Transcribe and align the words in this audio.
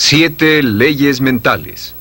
Siete 0.00 0.62
leyes 0.62 1.20
mentales. 1.20 1.92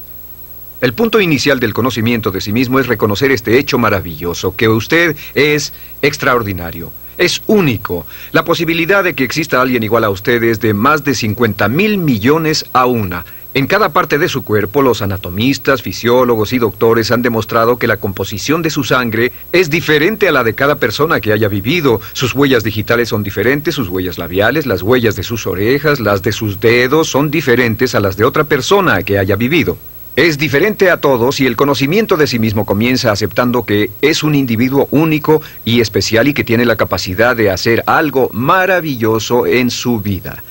El 0.82 0.94
punto 0.94 1.20
inicial 1.20 1.60
del 1.60 1.74
conocimiento 1.74 2.30
de 2.30 2.42
sí 2.42 2.54
mismo 2.54 2.80
es 2.80 2.86
reconocer 2.86 3.32
este 3.32 3.58
hecho 3.58 3.80
maravilloso, 3.80 4.56
que 4.56 4.70
usted 4.70 5.18
es 5.34 5.74
extraordinario, 6.04 6.92
es 7.18 7.42
único. 7.48 8.06
La 8.34 8.46
posibilidad 8.46 9.04
de 9.04 9.16
que 9.16 9.24
exista 9.24 9.60
alguien 9.60 9.82
igual 9.82 10.04
a 10.04 10.12
usted 10.12 10.44
es 10.44 10.60
de 10.60 10.76
más 10.76 11.04
de 11.04 11.16
50 11.16 11.68
mil 11.70 11.98
millones 11.98 12.66
a 12.72 12.86
una. 12.86 13.26
En 13.58 13.66
cada 13.66 13.90
parte 13.90 14.20
de 14.20 14.30
su 14.30 14.44
cuerpo, 14.44 14.84
los 14.84 15.02
anatomistas, 15.02 15.82
fisiólogos 15.82 16.54
y 16.54 16.60
doctores 16.60 17.10
han 17.10 17.24
demostrado 17.24 17.80
que 17.80 17.88
la 17.88 17.98
composición 17.98 18.62
de 18.62 18.70
su 18.70 18.84
sangre 18.84 19.32
es 19.52 19.72
diferente 19.72 20.28
a 20.28 20.32
la 20.32 20.44
de 20.44 20.54
cada 20.54 20.76
persona 20.76 21.20
que 21.20 21.34
haya 21.34 21.48
vivido. 21.48 22.00
Sus 22.14 22.36
huellas 22.36 22.64
digitales 22.64 23.10
son 23.10 23.24
diferentes, 23.24 23.74
sus 23.74 23.90
huellas 23.90 24.20
labiales, 24.20 24.68
las 24.68 24.84
huellas 24.84 25.16
de 25.16 25.24
sus 25.24 25.48
orejas, 25.48 26.00
las 26.00 26.22
de 26.22 26.34
sus 26.34 26.60
dedos 26.60 27.08
son 27.08 27.32
diferentes 27.32 27.96
a 27.96 28.00
las 28.00 28.16
de 28.16 28.26
otra 28.26 28.44
persona 28.44 29.02
que 29.02 29.18
haya 29.18 29.36
vivido. 29.36 29.76
Es 30.16 30.38
diferente 30.38 30.92
a 30.92 31.02
todos 31.02 31.40
y 31.40 31.48
el 31.48 31.56
conocimiento 31.56 32.16
de 32.16 32.28
sí 32.28 32.38
mismo 32.38 32.64
comienza 32.64 33.12
aceptando 33.12 33.66
que 33.66 33.90
es 34.04 34.22
un 34.22 34.36
individuo 34.36 34.88
único 34.92 35.42
y 35.66 35.82
especial 35.82 36.28
y 36.28 36.36
que 36.36 36.44
tiene 36.44 36.64
la 36.64 36.76
capacidad 36.76 37.36
de 37.36 37.50
hacer 37.50 37.82
algo 37.88 38.30
maravilloso 38.34 39.48
en 39.48 39.72
su 39.72 40.00
vida. 40.00 40.44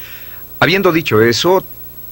Habiendo 0.58 0.90
dicho 0.90 1.20
eso, 1.20 1.62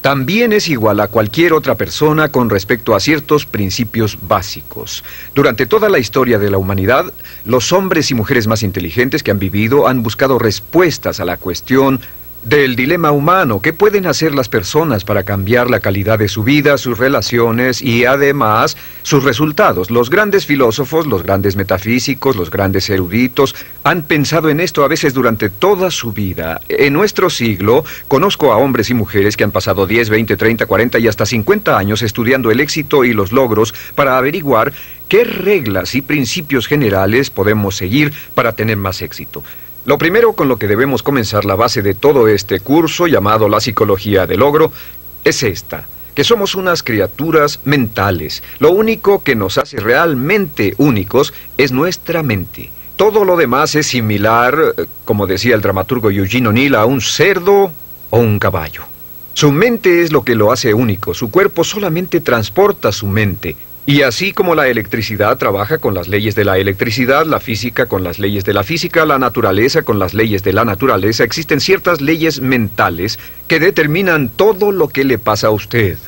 también 0.04 0.52
es 0.52 0.68
igual 0.68 1.00
a 1.00 1.08
cualquier 1.08 1.54
otra 1.54 1.76
persona 1.76 2.28
con 2.28 2.50
respecto 2.50 2.94
a 2.94 3.00
ciertos 3.00 3.46
principios 3.46 4.18
básicos. 4.20 5.02
Durante 5.34 5.64
toda 5.64 5.88
la 5.88 5.98
historia 5.98 6.38
de 6.38 6.50
la 6.50 6.58
humanidad, 6.58 7.10
los 7.46 7.72
hombres 7.72 8.10
y 8.10 8.14
mujeres 8.14 8.46
más 8.46 8.62
inteligentes 8.62 9.22
que 9.22 9.30
han 9.30 9.38
vivido 9.38 9.88
han 9.88 10.02
buscado 10.02 10.38
respuestas 10.38 11.20
a 11.20 11.24
la 11.24 11.38
cuestión 11.38 12.00
del 12.44 12.76
dilema 12.76 13.10
humano. 13.10 13.60
¿Qué 13.60 13.72
pueden 13.72 14.06
hacer 14.06 14.34
las 14.34 14.48
personas 14.48 15.04
para 15.04 15.22
cambiar 15.22 15.70
la 15.70 15.80
calidad 15.80 16.18
de 16.18 16.28
su 16.28 16.44
vida, 16.44 16.76
sus 16.78 16.98
relaciones 16.98 17.80
y 17.80 18.04
además 18.04 18.76
sus 19.02 19.24
resultados? 19.24 19.90
Los 19.90 20.10
grandes 20.10 20.44
filósofos, 20.46 21.06
los 21.06 21.22
grandes 21.22 21.56
metafísicos, 21.56 22.36
los 22.36 22.50
grandes 22.50 22.88
eruditos 22.90 23.54
han 23.82 24.02
pensado 24.02 24.50
en 24.50 24.60
esto 24.60 24.84
a 24.84 24.88
veces 24.88 25.14
durante 25.14 25.48
toda 25.48 25.90
su 25.90 26.12
vida. 26.12 26.60
En 26.68 26.92
nuestro 26.92 27.30
siglo 27.30 27.84
conozco 28.08 28.52
a 28.52 28.58
hombres 28.58 28.90
y 28.90 28.94
mujeres 28.94 29.36
que 29.36 29.44
han 29.44 29.52
pasado 29.52 29.86
10, 29.86 30.10
20, 30.10 30.36
30, 30.36 30.66
40 30.66 30.98
y 30.98 31.08
hasta 31.08 31.26
50 31.26 31.76
años 31.78 32.02
estudiando 32.02 32.50
el 32.50 32.60
éxito 32.60 33.04
y 33.04 33.14
los 33.14 33.32
logros 33.32 33.74
para 33.94 34.18
averiguar 34.18 34.72
qué 35.08 35.24
reglas 35.24 35.94
y 35.94 36.02
principios 36.02 36.66
generales 36.66 37.30
podemos 37.30 37.76
seguir 37.76 38.12
para 38.34 38.54
tener 38.54 38.76
más 38.76 39.00
éxito. 39.02 39.42
Lo 39.84 39.98
primero 39.98 40.32
con 40.32 40.48
lo 40.48 40.56
que 40.56 40.66
debemos 40.66 41.02
comenzar 41.02 41.44
la 41.44 41.56
base 41.56 41.82
de 41.82 41.92
todo 41.92 42.26
este 42.26 42.60
curso 42.60 43.06
llamado 43.06 43.50
la 43.50 43.60
psicología 43.60 44.26
del 44.26 44.40
logro 44.40 44.72
es 45.24 45.42
esta, 45.42 45.86
que 46.14 46.24
somos 46.24 46.54
unas 46.54 46.82
criaturas 46.82 47.60
mentales. 47.64 48.42
Lo 48.60 48.70
único 48.70 49.22
que 49.22 49.36
nos 49.36 49.58
hace 49.58 49.76
realmente 49.76 50.74
únicos 50.78 51.34
es 51.58 51.70
nuestra 51.70 52.22
mente. 52.22 52.70
Todo 52.96 53.26
lo 53.26 53.36
demás 53.36 53.74
es 53.74 53.88
similar, 53.88 54.56
como 55.04 55.26
decía 55.26 55.54
el 55.54 55.60
dramaturgo 55.60 56.10
Eugene 56.10 56.48
O'Neill, 56.48 56.76
a 56.76 56.86
un 56.86 57.02
cerdo 57.02 57.70
o 58.08 58.18
un 58.18 58.38
caballo. 58.38 58.84
Su 59.34 59.52
mente 59.52 60.00
es 60.00 60.12
lo 60.12 60.24
que 60.24 60.34
lo 60.34 60.50
hace 60.50 60.72
único, 60.72 61.12
su 61.12 61.30
cuerpo 61.30 61.62
solamente 61.62 62.20
transporta 62.20 62.90
su 62.90 63.06
mente, 63.06 63.54
y 63.86 64.00
así 64.00 64.32
como 64.32 64.54
la 64.54 64.68
electricidad 64.68 65.36
trabaja 65.36 65.76
con 65.76 65.92
las 65.92 66.08
leyes 66.08 66.34
de 66.34 66.46
la 66.46 66.56
electricidad, 66.56 67.26
la 67.26 67.38
física 67.38 67.84
con 67.84 68.02
las 68.02 68.18
leyes 68.18 68.44
de 68.44 68.54
la 68.54 68.64
física, 68.64 69.04
la 69.04 69.18
naturaleza 69.18 69.82
con 69.82 69.98
las 69.98 70.14
leyes 70.14 70.42
de 70.42 70.54
la 70.54 70.64
naturaleza, 70.64 71.22
existen 71.22 71.60
ciertas 71.60 72.00
leyes 72.00 72.40
mentales 72.40 73.18
que 73.46 73.60
determinan 73.60 74.30
todo 74.30 74.72
lo 74.72 74.88
que 74.88 75.04
le 75.04 75.18
pasa 75.18 75.48
a 75.48 75.50
usted. 75.50 75.98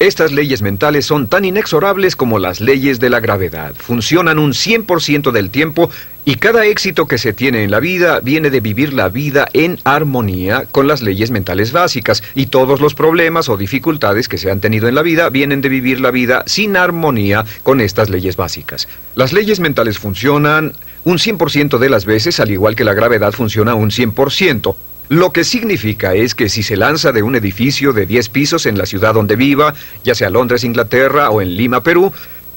Estas 0.00 0.32
leyes 0.32 0.60
mentales 0.60 1.06
son 1.06 1.26
tan 1.26 1.46
inexorables 1.46 2.14
como 2.14 2.38
las 2.38 2.60
leyes 2.60 3.00
de 3.00 3.08
la 3.08 3.20
gravedad. 3.20 3.74
Funcionan 3.74 4.38
un 4.38 4.52
100% 4.52 5.30
del 5.30 5.48
tiempo 5.48 5.88
y 6.26 6.36
cada 6.36 6.64
éxito 6.64 7.06
que 7.06 7.18
se 7.18 7.34
tiene 7.34 7.64
en 7.64 7.70
la 7.70 7.80
vida 7.80 8.20
viene 8.20 8.48
de 8.48 8.60
vivir 8.60 8.94
la 8.94 9.10
vida 9.10 9.46
en 9.52 9.78
armonía 9.84 10.64
con 10.72 10.88
las 10.88 11.02
leyes 11.02 11.30
mentales 11.30 11.72
básicas. 11.72 12.22
Y 12.34 12.46
todos 12.46 12.80
los 12.80 12.94
problemas 12.94 13.50
o 13.50 13.58
dificultades 13.58 14.26
que 14.26 14.38
se 14.38 14.50
han 14.50 14.60
tenido 14.60 14.88
en 14.88 14.94
la 14.94 15.02
vida 15.02 15.28
vienen 15.28 15.60
de 15.60 15.68
vivir 15.68 16.00
la 16.00 16.10
vida 16.10 16.42
sin 16.46 16.78
armonía 16.78 17.44
con 17.62 17.82
estas 17.82 18.08
leyes 18.08 18.36
básicas. 18.36 18.88
Las 19.14 19.34
leyes 19.34 19.60
mentales 19.60 19.98
funcionan 19.98 20.72
un 21.04 21.18
100% 21.18 21.78
de 21.78 21.90
las 21.90 22.06
veces, 22.06 22.40
al 22.40 22.50
igual 22.50 22.74
que 22.74 22.84
la 22.84 22.94
gravedad 22.94 23.32
funciona 23.32 23.74
un 23.74 23.90
100%. 23.90 24.74
Lo 25.10 25.32
que 25.32 25.44
significa 25.44 26.14
es 26.14 26.34
que 26.34 26.48
si 26.48 26.62
se 26.62 26.78
lanza 26.78 27.12
de 27.12 27.22
un 27.22 27.36
edificio 27.36 27.92
de 27.92 28.06
10 28.06 28.30
pisos 28.30 28.64
en 28.64 28.78
la 28.78 28.86
ciudad 28.86 29.12
donde 29.12 29.36
viva, 29.36 29.74
ya 30.02 30.14
sea 30.14 30.30
Londres, 30.30 30.64
Inglaterra 30.64 31.28
o 31.28 31.42
en 31.42 31.54
Lima, 31.54 31.82
Perú, 31.82 32.10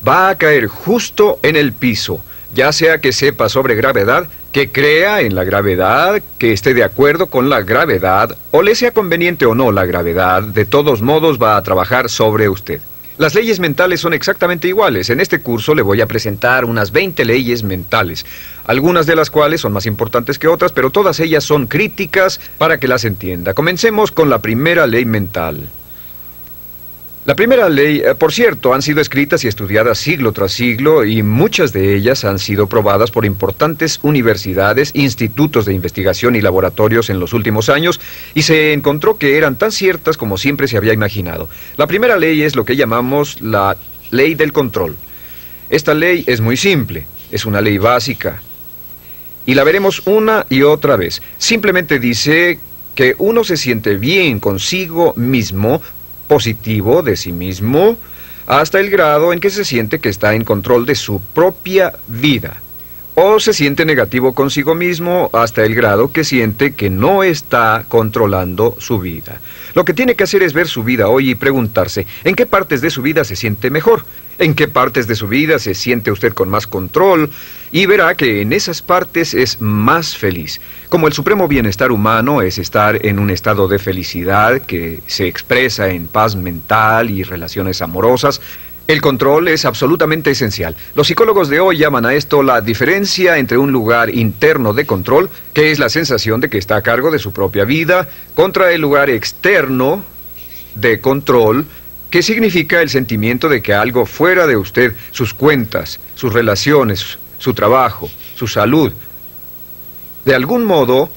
va 0.07 0.29
a 0.29 0.38
caer 0.38 0.67
justo 0.67 1.39
en 1.44 1.57
el 1.57 1.73
piso, 1.73 2.22
ya 2.57 2.72
sea 2.72 3.00
que 3.00 3.13
sepa 3.13 3.50
sobre 3.50 3.75
gravedad, 3.75 4.28
que 4.51 4.72
crea 4.72 5.22
en 5.22 5.35
la 5.35 5.44
gravedad, 5.44 6.23
que 6.40 6.53
esté 6.53 6.73
de 6.73 6.84
acuerdo 6.84 7.28
con 7.28 7.51
la 7.51 7.62
gravedad, 7.62 8.35
o 8.50 8.63
le 8.63 8.73
sea 8.73 8.91
conveniente 8.91 9.45
o 9.45 9.53
no 9.53 9.72
la 9.72 9.85
gravedad, 9.85 10.41
de 10.41 10.66
todos 10.66 11.03
modos 11.03 11.38
va 11.40 11.56
a 11.56 11.62
trabajar 11.62 12.09
sobre 12.09 12.50
usted. 12.50 12.81
Las 13.19 13.35
leyes 13.35 13.59
mentales 13.59 14.01
son 14.01 14.13
exactamente 14.13 14.67
iguales. 14.67 15.12
En 15.12 15.19
este 15.19 15.40
curso 15.40 15.75
le 15.75 15.84
voy 15.84 16.01
a 16.01 16.07
presentar 16.07 16.66
unas 16.66 16.91
20 16.91 17.25
leyes 17.25 17.62
mentales, 17.62 18.25
algunas 18.66 19.06
de 19.06 19.16
las 19.16 19.29
cuales 19.29 19.62
son 19.62 19.73
más 19.73 19.85
importantes 19.85 20.40
que 20.40 20.47
otras, 20.47 20.72
pero 20.72 20.90
todas 20.90 21.19
ellas 21.19 21.44
son 21.44 21.67
críticas 21.67 22.40
para 22.57 22.79
que 22.79 22.88
las 22.88 23.06
entienda. 23.06 23.53
Comencemos 23.53 24.12
con 24.12 24.31
la 24.31 24.41
primera 24.41 24.88
ley 24.88 25.06
mental. 25.06 25.67
La 27.27 27.35
primera 27.35 27.67
ley, 27.67 27.99
eh, 28.05 28.15
por 28.15 28.31
cierto, 28.31 28.73
han 28.73 28.81
sido 28.81 29.01
escritas 29.01 29.43
y 29.43 29.49
estudiadas 29.49 29.97
siglo 29.97 30.31
tras 30.31 30.53
siglo 30.53 31.03
y 31.03 31.23
muchas 31.23 31.73
de 31.73 31.93
ellas 31.93 32.23
han 32.23 32.39
sido 32.39 32.67
probadas 32.67 33.11
por 33.11 33.25
importantes 33.25 33.99
universidades, 34.01 34.91
institutos 34.93 35.66
de 35.66 35.73
investigación 35.73 36.37
y 36.37 36.41
laboratorios 36.41 37.09
en 37.09 37.19
los 37.19 37.33
últimos 37.33 37.67
años 37.67 37.99
y 38.33 38.43
se 38.43 38.71
encontró 38.71 39.17
que 39.17 39.35
eran 39.35 39.57
tan 39.57 39.73
ciertas 39.73 40.16
como 40.16 40.37
siempre 40.37 40.69
se 40.69 40.77
había 40.77 40.93
imaginado. 40.93 41.49
La 41.75 41.85
primera 41.85 42.16
ley 42.16 42.43
es 42.43 42.55
lo 42.55 42.63
que 42.63 42.77
llamamos 42.77 43.41
la 43.41 43.75
ley 44.09 44.33
del 44.33 44.53
control. 44.53 44.95
Esta 45.69 45.93
ley 45.93 46.23
es 46.27 46.39
muy 46.39 46.55
simple, 46.55 47.07
es 47.29 47.45
una 47.45 47.59
ley 47.59 47.77
básica 47.77 48.41
y 49.45 49.53
la 49.53 49.66
veremos 49.66 50.01
una 50.05 50.45
y 50.49 50.61
otra 50.61 50.95
vez. 50.95 51.21
Simplemente 51.37 51.99
dice 51.99 52.57
que 52.95 53.16
uno 53.17 53.43
se 53.43 53.57
siente 53.57 53.95
bien 53.97 54.39
consigo 54.39 55.13
mismo 55.17 55.81
positivo 56.27 57.01
de 57.01 57.15
sí 57.15 57.31
mismo 57.31 57.97
hasta 58.47 58.79
el 58.79 58.89
grado 58.89 59.33
en 59.33 59.39
que 59.39 59.49
se 59.49 59.65
siente 59.65 59.99
que 59.99 60.09
está 60.09 60.33
en 60.33 60.43
control 60.43 60.85
de 60.85 60.95
su 60.95 61.21
propia 61.33 61.93
vida. 62.07 62.61
O 63.15 63.39
se 63.39 63.51
siente 63.51 63.83
negativo 63.83 64.33
consigo 64.33 64.75
mismo 64.75 65.29
hasta 65.33 65.66
el 65.66 65.73
grado 65.73 66.11
que 66.11 66.23
siente 66.23 66.75
que 66.75 66.89
no 66.89 67.23
está 67.23 67.85
controlando 67.87 68.75
su 68.79 68.99
vida. 68.99 69.41
Lo 69.73 69.85
que 69.85 69.93
tiene 69.93 70.16
que 70.16 70.23
hacer 70.23 70.43
es 70.43 70.53
ver 70.53 70.67
su 70.67 70.83
vida 70.83 71.07
hoy 71.07 71.31
y 71.31 71.35
preguntarse 71.35 72.05
en 72.23 72.35
qué 72.35 72.45
partes 72.45 72.79
de 72.79 72.91
su 72.91 73.01
vida 73.01 73.23
se 73.23 73.35
siente 73.35 73.71
mejor, 73.71 74.05
en 74.39 74.53
qué 74.53 74.67
partes 74.67 75.07
de 75.07 75.15
su 75.15 75.27
vida 75.27 75.59
se 75.59 75.73
siente 75.73 76.11
usted 76.11 76.33
con 76.33 76.49
más 76.49 76.67
control 76.67 77.29
y 77.71 77.85
verá 77.85 78.15
que 78.15 78.41
en 78.41 78.53
esas 78.53 78.81
partes 78.81 79.33
es 79.33 79.61
más 79.61 80.15
feliz. 80.15 80.61
Como 80.89 81.07
el 81.07 81.13
supremo 81.13 81.47
bienestar 81.47 81.91
humano 81.91 82.41
es 82.41 82.57
estar 82.57 83.05
en 83.05 83.19
un 83.19 83.29
estado 83.29 83.67
de 83.67 83.79
felicidad 83.79 84.61
que 84.61 85.01
se 85.07 85.27
expresa 85.27 85.89
en 85.89 86.07
paz 86.07 86.35
mental 86.35 87.09
y 87.09 87.23
relaciones 87.23 87.81
amorosas, 87.81 88.41
el 88.87 89.01
control 89.01 89.49
es 89.49 89.65
absolutamente 89.65 90.31
esencial. 90.31 90.73
Los 90.95 91.07
psicólogos 91.07 91.49
de 91.49 91.59
hoy 91.59 91.77
llaman 91.77 92.05
a 92.05 92.13
esto 92.13 92.41
la 92.41 92.61
diferencia 92.61 93.37
entre 93.37 93.57
un 93.57 93.73
lugar 93.73 94.15
interno 94.15 94.73
de 94.73 94.85
control, 94.85 95.29
que 95.53 95.72
es 95.72 95.79
la 95.79 95.90
sensación 95.90 96.40
de 96.40 96.49
que 96.49 96.57
está 96.57 96.78
a 96.78 96.81
cargo 96.81 97.11
de 97.11 97.19
su 97.19 97.33
propia 97.33 97.66
vida, 97.66 98.07
contra 98.33 98.72
el 98.72 98.79
lugar 98.79 99.09
externo 99.09 100.03
de 100.75 101.01
control, 101.01 101.66
que 102.09 102.21
significa 102.21 102.81
el 102.81 102.89
sentimiento 102.89 103.49
de 103.49 103.61
que 103.61 103.73
algo 103.73 104.05
fuera 104.05 104.47
de 104.47 104.57
usted, 104.57 104.93
sus 105.11 105.33
cuentas, 105.33 105.99
sus 106.15 106.33
relaciones, 106.33 107.19
su 107.37 107.53
trabajo, 107.53 108.09
su 108.35 108.47
salud, 108.47 108.91
de 110.25 110.35
algún 110.35 110.65
modo 110.65 111.09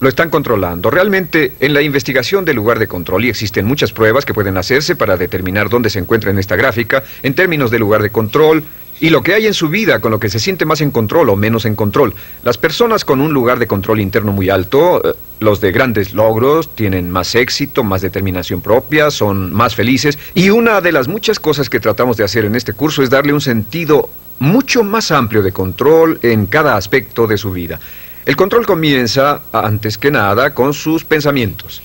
lo 0.00 0.08
están 0.08 0.30
controlando. 0.30 0.90
Realmente, 0.90 1.52
en 1.60 1.72
la 1.72 1.82
investigación 1.82 2.44
del 2.44 2.56
lugar 2.56 2.78
de 2.78 2.86
control, 2.86 3.24
y 3.24 3.30
existen 3.30 3.64
muchas 3.64 3.92
pruebas 3.92 4.24
que 4.24 4.34
pueden 4.34 4.56
hacerse 4.56 4.94
para 4.94 5.16
determinar 5.16 5.68
dónde 5.68 5.90
se 5.90 5.98
encuentra 5.98 6.30
en 6.30 6.38
esta 6.38 6.56
gráfica, 6.56 7.02
en 7.22 7.34
términos 7.34 7.70
de 7.70 7.78
lugar 7.78 8.02
de 8.02 8.10
control, 8.10 8.62
y 9.00 9.10
lo 9.10 9.22
que 9.22 9.34
hay 9.34 9.46
en 9.46 9.54
su 9.54 9.68
vida 9.68 10.00
con 10.00 10.10
lo 10.10 10.20
que 10.20 10.30
se 10.30 10.38
siente 10.38 10.64
más 10.64 10.80
en 10.80 10.90
control 10.90 11.28
o 11.28 11.36
menos 11.36 11.64
en 11.64 11.76
control. 11.76 12.14
Las 12.42 12.58
personas 12.58 13.04
con 13.04 13.20
un 13.20 13.32
lugar 13.32 13.58
de 13.58 13.66
control 13.66 14.00
interno 14.00 14.32
muy 14.32 14.50
alto, 14.50 15.02
eh, 15.04 15.14
los 15.40 15.60
de 15.60 15.72
grandes 15.72 16.14
logros, 16.14 16.74
tienen 16.74 17.10
más 17.10 17.34
éxito, 17.34 17.84
más 17.84 18.02
determinación 18.02 18.60
propia, 18.60 19.10
son 19.10 19.52
más 19.52 19.74
felices, 19.74 20.18
y 20.34 20.50
una 20.50 20.80
de 20.80 20.92
las 20.92 21.08
muchas 21.08 21.38
cosas 21.38 21.68
que 21.68 21.80
tratamos 21.80 22.16
de 22.16 22.24
hacer 22.24 22.44
en 22.44 22.56
este 22.56 22.72
curso 22.72 23.02
es 23.02 23.10
darle 23.10 23.32
un 23.32 23.40
sentido 23.40 24.08
mucho 24.38 24.82
más 24.82 25.10
amplio 25.10 25.42
de 25.42 25.52
control 25.52 26.18
en 26.22 26.46
cada 26.46 26.76
aspecto 26.76 27.26
de 27.26 27.38
su 27.38 27.52
vida. 27.52 27.80
El 28.24 28.36
control 28.36 28.66
comienza, 28.66 29.42
antes 29.52 29.98
que 29.98 30.10
nada, 30.10 30.52
con 30.52 30.74
sus 30.74 31.04
pensamientos. 31.04 31.82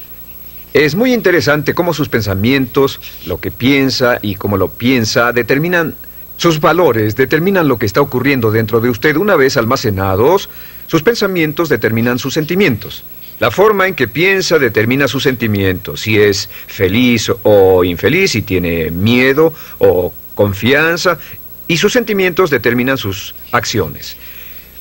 Es 0.73 0.95
muy 0.95 1.13
interesante 1.13 1.75
cómo 1.75 1.93
sus 1.93 2.09
pensamientos, 2.09 2.99
lo 3.25 3.39
que 3.39 3.51
piensa 3.51 4.19
y 4.21 4.35
cómo 4.35 4.57
lo 4.57 4.69
piensa, 4.69 5.33
determinan 5.33 5.95
sus 6.41 6.59
valores, 6.59 7.15
determinan 7.15 7.67
lo 7.67 7.77
que 7.77 7.85
está 7.85 8.01
ocurriendo 8.01 8.49
dentro 8.49 8.81
de 8.81 8.89
usted. 8.89 9.15
Una 9.15 9.35
vez 9.35 9.57
almacenados, 9.57 10.49
sus 10.87 11.03
pensamientos 11.03 11.69
determinan 11.69 12.17
sus 12.17 12.33
sentimientos. 12.33 13.03
La 13.39 13.51
forma 13.51 13.87
en 13.87 13.93
que 13.93 14.07
piensa 14.07 14.57
determina 14.57 15.07
sus 15.07 15.21
sentimientos, 15.21 16.01
si 16.01 16.19
es 16.19 16.49
feliz 16.65 17.31
o 17.43 17.83
infeliz, 17.83 18.31
si 18.31 18.41
tiene 18.41 18.89
miedo 18.89 19.53
o 19.77 20.11
confianza, 20.33 21.19
y 21.67 21.77
sus 21.77 21.93
sentimientos 21.93 22.49
determinan 22.49 22.97
sus 22.97 23.35
acciones. 23.51 24.17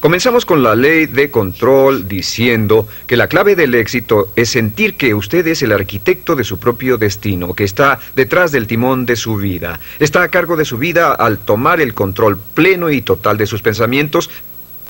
Comenzamos 0.01 0.47
con 0.47 0.63
la 0.63 0.75
ley 0.75 1.05
de 1.05 1.31
control 1.31 2.09
diciendo 2.09 2.89
que 3.07 3.19
la 3.19 3.29
clave 3.29 3.55
del 3.55 3.75
éxito 3.75 4.33
es 4.35 4.49
sentir 4.49 4.95
que 4.95 5.13
usted 5.13 5.47
es 5.47 5.61
el 5.63 5.73
arquitecto 5.73 6.37
de 6.37 6.45
su 6.45 6.59
propio 6.59 6.97
destino, 6.97 7.53
que 7.53 7.65
está 7.65 7.99
detrás 8.17 8.51
del 8.51 8.67
timón 8.67 9.05
de 9.05 9.17
su 9.17 9.37
vida, 9.37 9.79
está 9.99 10.23
a 10.23 10.29
cargo 10.29 10.57
de 10.57 10.65
su 10.65 10.79
vida 10.79 11.13
al 11.13 11.37
tomar 11.37 11.83
el 11.83 11.93
control 11.93 12.39
pleno 12.55 12.91
y 12.91 13.03
total 13.03 13.37
de 13.37 13.47
sus 13.47 13.61
pensamientos. 13.61 14.31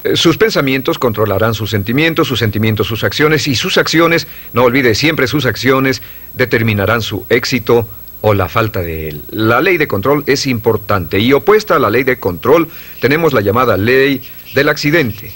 Eh, 0.05 0.15
sus 0.15 0.37
pensamientos 0.37 1.01
controlarán 1.01 1.55
sus 1.55 1.71
sentimientos, 1.71 2.29
sus 2.29 2.39
sentimientos 2.39 2.87
sus 2.87 3.03
acciones 3.03 3.49
y 3.49 3.57
sus 3.57 3.79
acciones, 3.79 4.29
no 4.53 4.63
olvide 4.63 4.95
siempre 4.95 5.27
sus 5.27 5.45
acciones, 5.45 6.03
determinarán 6.35 7.03
su 7.03 7.27
éxito 7.31 7.89
o 8.21 8.35
la 8.35 8.49
falta 8.49 8.81
de 8.81 9.09
él. 9.09 9.23
La 9.31 9.61
ley 9.61 9.77
de 9.77 9.89
control 9.89 10.23
es 10.27 10.47
importante 10.47 11.19
y 11.19 11.33
opuesta 11.33 11.77
a 11.77 11.79
la 11.79 11.91
ley 11.91 12.05
de 12.05 12.21
control 12.21 12.69
tenemos 13.01 13.33
la 13.33 13.41
llamada 13.41 13.77
ley 13.77 14.23
del 14.55 14.69
accidente. 14.69 15.33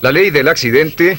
La 0.00 0.12
ley 0.12 0.30
del 0.30 0.48
accidente 0.48 1.18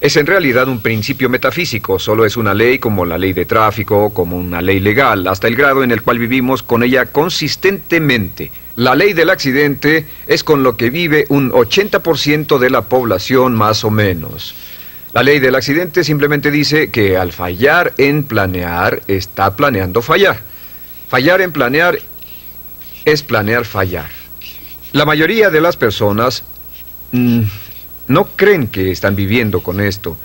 es 0.00 0.16
en 0.16 0.26
realidad 0.26 0.68
un 0.68 0.80
principio 0.80 1.28
metafísico, 1.28 1.98
solo 1.98 2.24
es 2.24 2.36
una 2.36 2.54
ley 2.54 2.78
como 2.78 3.04
la 3.04 3.18
ley 3.18 3.32
de 3.32 3.44
tráfico, 3.44 4.12
como 4.14 4.36
una 4.36 4.62
ley 4.62 4.80
legal, 4.80 5.26
hasta 5.28 5.46
el 5.46 5.56
grado 5.56 5.84
en 5.84 5.90
el 5.90 6.02
cual 6.02 6.18
vivimos 6.18 6.62
con 6.62 6.82
ella 6.82 7.06
consistentemente. 7.06 8.50
La 8.76 8.94
ley 8.94 9.12
del 9.12 9.30
accidente 9.30 10.06
es 10.26 10.42
con 10.42 10.62
lo 10.62 10.76
que 10.76 10.90
vive 10.90 11.26
un 11.28 11.50
80% 11.50 12.58
de 12.58 12.70
la 12.70 12.82
población 12.82 13.54
más 13.54 13.84
o 13.84 13.90
menos. 13.90 14.54
La 15.12 15.22
ley 15.22 15.38
del 15.38 15.54
accidente 15.54 16.04
simplemente 16.04 16.50
dice 16.50 16.90
que 16.90 17.16
al 17.16 17.32
fallar 17.32 17.92
en 17.98 18.22
planear, 18.22 19.02
está 19.06 19.54
planeando 19.56 20.02
fallar. 20.02 20.40
Fallar 21.08 21.40
en 21.40 21.52
planear 21.52 21.98
es 23.04 23.22
planear 23.22 23.64
fallar. 23.64 24.19
La 24.92 25.04
mayoría 25.04 25.50
de 25.50 25.60
las 25.60 25.76
personas 25.76 26.42
mm, 27.12 27.42
no 28.08 28.24
creen 28.24 28.66
que 28.66 28.90
están 28.90 29.14
viviendo 29.14 29.60
con 29.62 29.80
esto. 29.80 30.16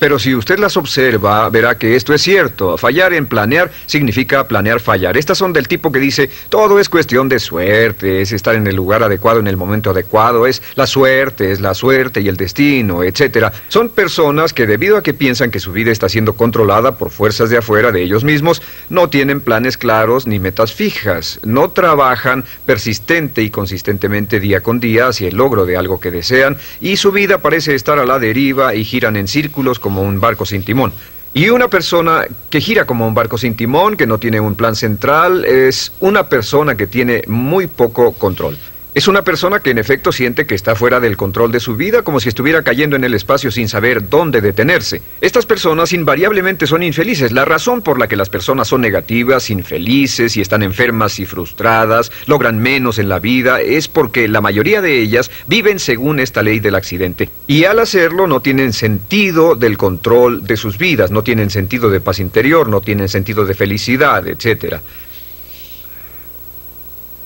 Pero 0.00 0.18
si 0.18 0.34
usted 0.34 0.58
las 0.58 0.76
observa, 0.76 1.48
verá 1.50 1.76
que 1.76 1.94
esto 1.94 2.14
es 2.14 2.22
cierto. 2.22 2.76
Fallar 2.78 3.12
en 3.12 3.26
planear 3.26 3.70
significa 3.86 4.48
planear 4.48 4.80
fallar. 4.80 5.16
Estas 5.16 5.38
son 5.38 5.52
del 5.52 5.68
tipo 5.68 5.92
que 5.92 6.00
dice, 6.00 6.30
todo 6.48 6.80
es 6.80 6.88
cuestión 6.88 7.28
de 7.28 7.38
suerte, 7.38 8.22
es 8.22 8.32
estar 8.32 8.54
en 8.54 8.66
el 8.66 8.74
lugar 8.74 9.02
adecuado 9.02 9.40
en 9.40 9.46
el 9.46 9.58
momento 9.58 9.90
adecuado, 9.90 10.46
es 10.46 10.62
la 10.74 10.86
suerte, 10.86 11.52
es 11.52 11.60
la 11.60 11.74
suerte 11.74 12.22
y 12.22 12.28
el 12.28 12.38
destino, 12.38 13.02
etc. 13.04 13.52
Son 13.68 13.90
personas 13.90 14.54
que 14.54 14.66
debido 14.66 14.96
a 14.96 15.02
que 15.02 15.12
piensan 15.12 15.50
que 15.50 15.60
su 15.60 15.70
vida 15.72 15.92
está 15.92 16.08
siendo 16.08 16.32
controlada 16.32 16.96
por 16.96 17.10
fuerzas 17.10 17.50
de 17.50 17.58
afuera 17.58 17.92
de 17.92 18.02
ellos 18.02 18.24
mismos, 18.24 18.62
no 18.88 19.10
tienen 19.10 19.42
planes 19.42 19.76
claros 19.76 20.26
ni 20.26 20.38
metas 20.38 20.72
fijas, 20.72 21.40
no 21.44 21.70
trabajan 21.70 22.44
persistente 22.64 23.42
y 23.42 23.50
consistentemente 23.50 24.40
día 24.40 24.62
con 24.62 24.80
día 24.80 25.08
hacia 25.08 25.28
el 25.28 25.36
logro 25.36 25.66
de 25.66 25.76
algo 25.76 26.00
que 26.00 26.10
desean 26.10 26.56
y 26.80 26.96
su 26.96 27.12
vida 27.12 27.38
parece 27.38 27.74
estar 27.74 27.98
a 27.98 28.06
la 28.06 28.18
deriva 28.18 28.74
y 28.74 28.84
giran 28.84 29.16
en 29.16 29.28
círculos 29.28 29.78
un 29.98 30.20
barco 30.20 30.44
sin 30.44 30.62
timón. 30.62 30.92
Y 31.32 31.48
una 31.48 31.68
persona 31.68 32.24
que 32.50 32.60
gira 32.60 32.84
como 32.84 33.06
un 33.06 33.14
barco 33.14 33.38
sin 33.38 33.54
timón, 33.54 33.96
que 33.96 34.06
no 34.06 34.18
tiene 34.18 34.40
un 34.40 34.56
plan 34.56 34.74
central, 34.74 35.44
es 35.44 35.92
una 36.00 36.28
persona 36.28 36.76
que 36.76 36.88
tiene 36.88 37.22
muy 37.28 37.68
poco 37.68 38.12
control. 38.12 38.58
Es 38.92 39.06
una 39.06 39.22
persona 39.22 39.60
que 39.60 39.70
en 39.70 39.78
efecto 39.78 40.10
siente 40.10 40.46
que 40.46 40.56
está 40.56 40.74
fuera 40.74 40.98
del 40.98 41.16
control 41.16 41.52
de 41.52 41.60
su 41.60 41.76
vida, 41.76 42.02
como 42.02 42.18
si 42.18 42.28
estuviera 42.28 42.64
cayendo 42.64 42.96
en 42.96 43.04
el 43.04 43.14
espacio 43.14 43.52
sin 43.52 43.68
saber 43.68 44.08
dónde 44.08 44.40
detenerse. 44.40 45.00
Estas 45.20 45.46
personas 45.46 45.92
invariablemente 45.92 46.66
son 46.66 46.82
infelices. 46.82 47.30
La 47.30 47.44
razón 47.44 47.82
por 47.82 48.00
la 48.00 48.08
que 48.08 48.16
las 48.16 48.28
personas 48.28 48.66
son 48.66 48.80
negativas, 48.80 49.48
infelices 49.48 50.36
y 50.36 50.40
están 50.40 50.64
enfermas 50.64 51.20
y 51.20 51.24
frustradas, 51.24 52.10
logran 52.26 52.58
menos 52.58 52.98
en 52.98 53.08
la 53.08 53.20
vida, 53.20 53.60
es 53.60 53.86
porque 53.86 54.26
la 54.26 54.40
mayoría 54.40 54.82
de 54.82 55.00
ellas 55.00 55.30
viven 55.46 55.78
según 55.78 56.18
esta 56.18 56.42
ley 56.42 56.58
del 56.58 56.74
accidente. 56.74 57.30
Y 57.46 57.66
al 57.66 57.78
hacerlo 57.78 58.26
no 58.26 58.40
tienen 58.40 58.72
sentido 58.72 59.54
del 59.54 59.78
control 59.78 60.44
de 60.44 60.56
sus 60.56 60.78
vidas, 60.78 61.12
no 61.12 61.22
tienen 61.22 61.50
sentido 61.50 61.90
de 61.90 62.00
paz 62.00 62.18
interior, 62.18 62.68
no 62.68 62.80
tienen 62.80 63.08
sentido 63.08 63.44
de 63.44 63.54
felicidad, 63.54 64.26
etcétera. 64.26 64.82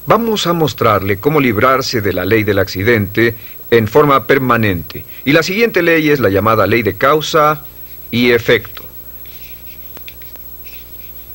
Vamos 0.06 0.46
a 0.46 0.52
mostrarle 0.52 1.18
cómo 1.18 1.40
librarse 1.40 2.02
de 2.02 2.12
la 2.12 2.24
ley 2.24 2.44
del 2.44 2.58
accidente 2.58 3.34
en 3.70 3.88
forma 3.88 4.26
permanente. 4.26 5.04
Y 5.24 5.32
la 5.32 5.42
siguiente 5.42 5.82
ley 5.82 6.10
es 6.10 6.20
la 6.20 6.28
llamada 6.28 6.66
ley 6.66 6.82
de 6.82 6.94
causa 6.94 7.64
y 8.10 8.30
efecto. 8.30 8.82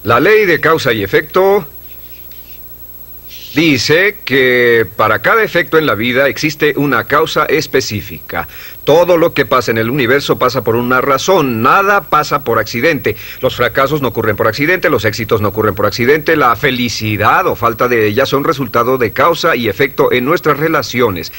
La 0.04 0.20
ley 0.20 0.46
de 0.46 0.60
causa 0.60 0.94
y 0.94 1.04
efecto 1.04 1.68
dice 3.56 4.18
que 4.24 4.86
para 4.96 5.22
cada 5.22 5.44
efecto 5.44 5.78
en 5.78 5.86
la 5.86 5.96
vida 5.96 6.28
existe 6.28 6.74
una 6.78 7.06
causa 7.06 7.46
específica. 7.46 8.48
Todo 8.90 9.18
lo 9.18 9.36
que 9.36 9.46
pasa 9.46 9.70
en 9.70 9.78
el 9.78 9.92
universo 9.92 10.40
pasa 10.40 10.64
por 10.64 10.76
una 10.76 11.00
razón, 11.00 11.62
nada 11.62 12.10
pasa 12.10 12.44
por 12.44 12.58
accidente. 12.58 13.16
Los 13.40 13.56
fracasos 13.56 14.02
no 14.02 14.08
ocurren 14.08 14.36
por 14.36 14.48
accidente, 14.48 14.90
los 14.90 15.06
éxitos 15.06 15.42
no 15.42 15.50
ocurren 15.50 15.76
por 15.76 15.86
accidente, 15.86 16.36
la 16.36 16.56
felicidad 16.56 17.46
o 17.46 17.56
falta 17.56 17.88
de 17.88 18.08
ella 18.08 18.26
son 18.26 18.44
resultado 18.44 18.98
de 18.98 19.12
causa 19.12 19.56
y 19.56 19.70
efecto 19.70 20.12
en 20.12 20.26
nuestras 20.26 20.58
relaciones. 20.58 21.32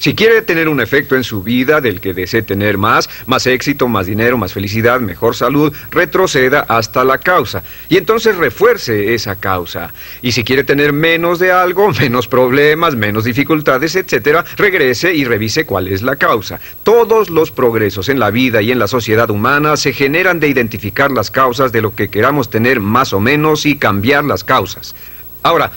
Si 0.00 0.14
quiere 0.14 0.40
tener 0.40 0.70
un 0.70 0.80
efecto 0.80 1.14
en 1.14 1.24
su 1.24 1.42
vida 1.42 1.82
del 1.82 2.00
que 2.00 2.14
desee 2.14 2.40
tener 2.40 2.78
más, 2.78 3.10
más 3.26 3.46
éxito, 3.46 3.86
más 3.86 4.06
dinero, 4.06 4.38
más 4.38 4.54
felicidad, 4.54 4.98
mejor 4.98 5.36
salud, 5.36 5.76
retroceda 5.90 6.60
hasta 6.60 7.04
la 7.04 7.18
causa. 7.18 7.62
Y 7.90 7.98
entonces 7.98 8.34
refuerce 8.38 9.12
esa 9.12 9.36
causa. 9.36 9.92
Y 10.22 10.32
si 10.32 10.42
quiere 10.42 10.64
tener 10.64 10.94
menos 10.94 11.38
de 11.38 11.52
algo, 11.52 11.90
menos 12.00 12.26
problemas, 12.26 12.96
menos 12.96 13.24
dificultades, 13.24 13.94
etc., 13.94 14.38
regrese 14.56 15.14
y 15.14 15.26
revise 15.26 15.66
cuál 15.66 15.86
es 15.86 16.00
la 16.00 16.16
causa. 16.16 16.60
Todos 16.82 17.28
los 17.28 17.50
progresos 17.50 18.08
en 18.08 18.20
la 18.20 18.30
vida 18.30 18.62
y 18.62 18.72
en 18.72 18.78
la 18.78 18.88
sociedad 18.88 19.28
humana 19.28 19.76
se 19.76 19.92
generan 19.92 20.40
de 20.40 20.48
identificar 20.48 21.10
las 21.10 21.30
causas 21.30 21.72
de 21.72 21.82
lo 21.82 21.94
que 21.94 22.08
queramos 22.08 22.48
tener 22.48 22.80
más 22.80 23.12
o 23.12 23.20
menos 23.20 23.66
y 23.66 23.76
cambiar 23.76 24.24
las 24.24 24.44
causas. 24.44 24.94
Ahora, 25.42 25.70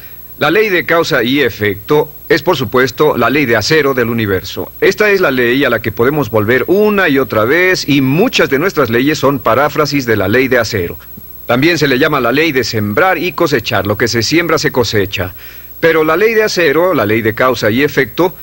la 0.43 0.51
ley 0.51 0.67
de 0.67 0.85
causa 0.85 1.23
y 1.23 1.39
efecto 1.39 2.12
es, 2.27 2.41
por 2.43 2.57
supuesto, 2.57 3.15
la 3.15 3.29
ley 3.29 3.45
de 3.45 3.55
acero 3.55 3.93
del 3.93 4.09
universo. 4.09 4.73
Esta 4.81 5.09
es 5.09 5.21
la 5.21 5.31
ley 5.31 5.63
a 5.63 5.69
la 5.69 5.81
que 5.81 5.93
podemos 5.93 6.29
volver 6.29 6.65
una 6.67 7.07
y 7.07 7.17
otra 7.17 7.45
vez 7.45 7.88
y 7.88 8.01
muchas 8.01 8.50
de 8.50 8.59
nuestras 8.59 8.89
leyes 8.89 9.17
son 9.17 9.39
paráfrasis 9.39 10.05
de 10.05 10.17
la 10.17 10.27
ley 10.27 10.50
de 10.50 10.57
acero. 10.57 10.97
También 11.45 11.77
se 11.77 11.88
le 11.88 11.97
llama 11.97 12.19
la 12.19 12.33
ley 12.33 12.51
de 12.51 12.65
sembrar 12.65 13.17
y 13.19 13.31
cosechar. 13.31 13.88
Lo 13.88 13.97
que 13.97 14.09
se 14.09 14.21
siembra 14.21 14.57
se 14.57 14.73
cosecha. 14.73 15.33
Pero 15.79 16.03
la 16.03 16.17
ley 16.17 16.33
de 16.33 16.43
acero, 16.43 16.93
la 16.93 17.05
ley 17.05 17.21
de 17.21 17.33
causa 17.33 17.71
y 17.71 17.81
efecto, 17.81 18.35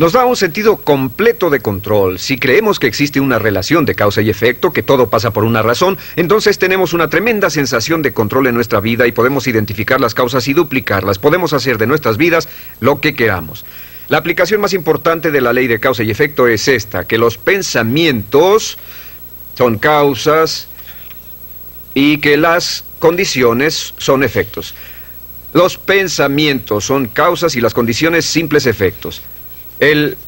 nos 0.00 0.14
da 0.14 0.24
un 0.24 0.34
sentido 0.34 0.78
completo 0.78 1.50
de 1.50 1.60
control. 1.60 2.18
Si 2.18 2.38
creemos 2.38 2.78
que 2.78 2.86
existe 2.86 3.20
una 3.20 3.38
relación 3.38 3.84
de 3.84 3.94
causa 3.94 4.22
y 4.22 4.30
efecto, 4.30 4.72
que 4.72 4.82
todo 4.82 5.10
pasa 5.10 5.30
por 5.30 5.44
una 5.44 5.60
razón, 5.60 5.98
entonces 6.16 6.58
tenemos 6.58 6.94
una 6.94 7.10
tremenda 7.10 7.50
sensación 7.50 8.00
de 8.00 8.14
control 8.14 8.46
en 8.46 8.54
nuestra 8.54 8.80
vida 8.80 9.06
y 9.06 9.12
podemos 9.12 9.46
identificar 9.46 10.00
las 10.00 10.14
causas 10.14 10.48
y 10.48 10.54
duplicarlas. 10.54 11.18
Podemos 11.18 11.52
hacer 11.52 11.76
de 11.76 11.86
nuestras 11.86 12.16
vidas 12.16 12.48
lo 12.80 12.98
que 13.02 13.14
queramos. 13.14 13.66
La 14.08 14.16
aplicación 14.16 14.62
más 14.62 14.72
importante 14.72 15.30
de 15.30 15.42
la 15.42 15.52
ley 15.52 15.66
de 15.66 15.80
causa 15.80 16.02
y 16.02 16.10
efecto 16.10 16.48
es 16.48 16.66
esta, 16.66 17.06
que 17.06 17.18
los 17.18 17.36
pensamientos 17.36 18.78
son 19.54 19.76
causas 19.76 20.66
y 21.92 22.22
que 22.22 22.38
las 22.38 22.86
condiciones 23.00 23.92
son 23.98 24.24
efectos. 24.24 24.74
Los 25.52 25.76
pensamientos 25.76 26.86
son 26.86 27.06
causas 27.06 27.54
y 27.54 27.60
las 27.60 27.74
condiciones 27.74 28.24
simples 28.24 28.64
efectos. 28.64 29.20
El, 29.80 30.18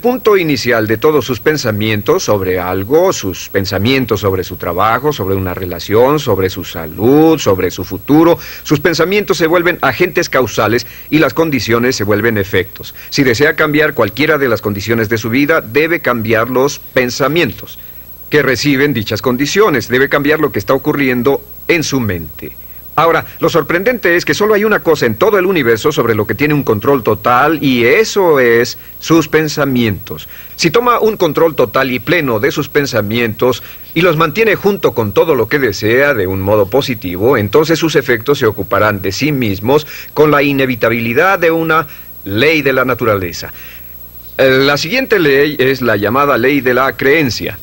punto 0.00 0.36
inicial 0.36 0.88
de 0.88 0.96
todos 0.96 1.24
sus 1.24 1.38
pensamientos 1.38 2.24
sobre 2.24 2.58
algo, 2.58 3.12
sus 3.12 3.48
pensamientos 3.48 4.20
sobre 4.20 4.42
su 4.42 4.56
trabajo, 4.56 5.12
sobre 5.12 5.36
una 5.36 5.54
relación, 5.54 6.18
sobre 6.18 6.50
su 6.50 6.64
salud, 6.64 7.38
sobre 7.38 7.70
su 7.70 7.84
futuro, 7.84 8.36
sus 8.64 8.80
pensamientos 8.80 9.38
se 9.38 9.46
vuelven 9.46 9.78
agentes 9.82 10.28
causales 10.28 10.84
y 11.10 11.18
las 11.18 11.32
condiciones 11.32 11.94
se 11.94 12.02
vuelven 12.02 12.38
efectos. 12.38 12.92
Si 13.10 13.22
desea 13.22 13.54
cambiar 13.54 13.94
cualquiera 13.94 14.36
de 14.36 14.48
las 14.48 14.60
condiciones 14.60 15.08
de 15.08 15.18
su 15.18 15.30
vida, 15.30 15.60
debe 15.60 16.00
cambiar 16.00 16.50
los 16.50 16.80
pensamientos 16.80 17.78
que 18.30 18.42
reciben 18.42 18.94
dichas 18.94 19.22
condiciones, 19.22 19.86
debe 19.86 20.08
cambiar 20.08 20.40
lo 20.40 20.50
que 20.50 20.58
está 20.58 20.74
ocurriendo 20.74 21.40
en 21.68 21.84
su 21.84 22.00
mente. 22.00 22.61
Ahora, 22.94 23.24
lo 23.40 23.48
sorprendente 23.48 24.16
es 24.16 24.26
que 24.26 24.34
solo 24.34 24.52
hay 24.52 24.64
una 24.64 24.80
cosa 24.80 25.06
en 25.06 25.14
todo 25.14 25.38
el 25.38 25.46
universo 25.46 25.92
sobre 25.92 26.14
lo 26.14 26.26
que 26.26 26.34
tiene 26.34 26.52
un 26.52 26.62
control 26.62 27.02
total 27.02 27.62
y 27.62 27.84
eso 27.84 28.38
es 28.38 28.76
sus 28.98 29.28
pensamientos. 29.28 30.28
Si 30.56 30.70
toma 30.70 31.00
un 31.00 31.16
control 31.16 31.54
total 31.54 31.90
y 31.90 32.00
pleno 32.00 32.38
de 32.38 32.50
sus 32.50 32.68
pensamientos 32.68 33.62
y 33.94 34.02
los 34.02 34.18
mantiene 34.18 34.56
junto 34.56 34.92
con 34.92 35.12
todo 35.12 35.34
lo 35.34 35.48
que 35.48 35.58
desea 35.58 36.12
de 36.12 36.26
un 36.26 36.42
modo 36.42 36.68
positivo, 36.68 37.38
entonces 37.38 37.78
sus 37.78 37.96
efectos 37.96 38.38
se 38.38 38.46
ocuparán 38.46 39.00
de 39.00 39.12
sí 39.12 39.32
mismos 39.32 39.86
con 40.12 40.30
la 40.30 40.42
inevitabilidad 40.42 41.38
de 41.38 41.50
una 41.50 41.86
ley 42.26 42.60
de 42.60 42.74
la 42.74 42.84
naturaleza. 42.84 43.54
La 44.36 44.76
siguiente 44.76 45.18
ley 45.18 45.56
es 45.58 45.80
la 45.80 45.96
llamada 45.96 46.36
ley 46.36 46.60
de 46.60 46.74
la 46.74 46.94
creencia. 46.94 47.58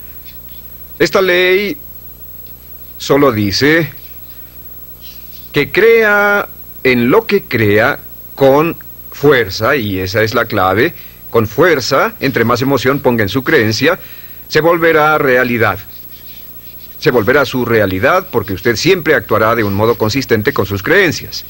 Esta 0.98 1.22
ley 1.22 1.78
solo 2.98 3.32
dice 3.32 3.99
que 5.52 5.72
crea 5.72 6.48
en 6.84 7.10
lo 7.10 7.26
que 7.26 7.44
crea 7.44 8.00
con 8.36 8.76
fuerza, 9.12 9.76
y 9.76 10.00
esa 10.00 10.24
es 10.24 10.34
la 10.34 10.46
clave, 10.46 10.94
con 11.30 11.48
fuerza, 11.48 12.14
entre 12.20 12.46
más 12.46 12.62
emoción 12.62 13.00
ponga 13.00 13.24
en 13.24 13.30
su 13.30 13.44
creencia, 13.44 14.00
se 14.48 14.62
volverá 14.62 15.18
realidad. 15.18 15.80
Se 17.00 17.12
volverá 17.12 17.46
su 17.46 17.66
realidad 17.66 18.28
porque 18.32 18.54
usted 18.54 18.76
siempre 18.76 19.14
actuará 19.16 19.56
de 19.56 19.64
un 19.64 19.74
modo 19.74 19.98
consistente 19.98 20.54
con 20.54 20.66
sus 20.66 20.84
creencias. 20.84 21.46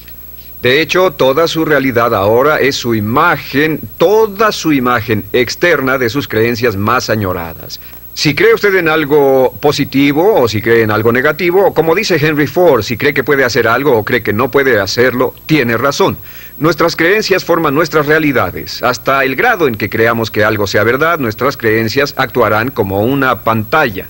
De 0.62 0.82
hecho, 0.82 1.12
toda 1.12 1.48
su 1.48 1.64
realidad 1.64 2.14
ahora 2.14 2.60
es 2.60 2.76
su 2.76 2.94
imagen, 2.94 3.80
toda 3.96 4.52
su 4.52 4.72
imagen 4.72 5.24
externa 5.32 5.96
de 5.96 6.10
sus 6.10 6.28
creencias 6.28 6.76
más 6.76 7.08
añoradas. 7.08 7.80
Si 8.20 8.34
cree 8.34 8.52
usted 8.52 8.74
en 8.74 8.90
algo 8.90 9.50
positivo 9.62 10.42
o 10.42 10.46
si 10.46 10.60
cree 10.60 10.82
en 10.82 10.90
algo 10.90 11.10
negativo, 11.10 11.72
como 11.72 11.94
dice 11.94 12.18
Henry 12.20 12.46
Ford, 12.46 12.82
si 12.82 12.98
cree 12.98 13.14
que 13.14 13.24
puede 13.24 13.46
hacer 13.46 13.66
algo 13.66 13.96
o 13.96 14.04
cree 14.04 14.22
que 14.22 14.34
no 14.34 14.50
puede 14.50 14.78
hacerlo, 14.78 15.32
tiene 15.46 15.78
razón. 15.78 16.18
Nuestras 16.58 16.96
creencias 16.96 17.46
forman 17.46 17.74
nuestras 17.74 18.04
realidades. 18.04 18.82
Hasta 18.82 19.24
el 19.24 19.36
grado 19.36 19.66
en 19.66 19.74
que 19.74 19.88
creamos 19.88 20.30
que 20.30 20.44
algo 20.44 20.66
sea 20.66 20.84
verdad, 20.84 21.18
nuestras 21.18 21.56
creencias 21.56 22.12
actuarán 22.18 22.70
como 22.70 23.00
una 23.00 23.42
pantalla. 23.42 24.06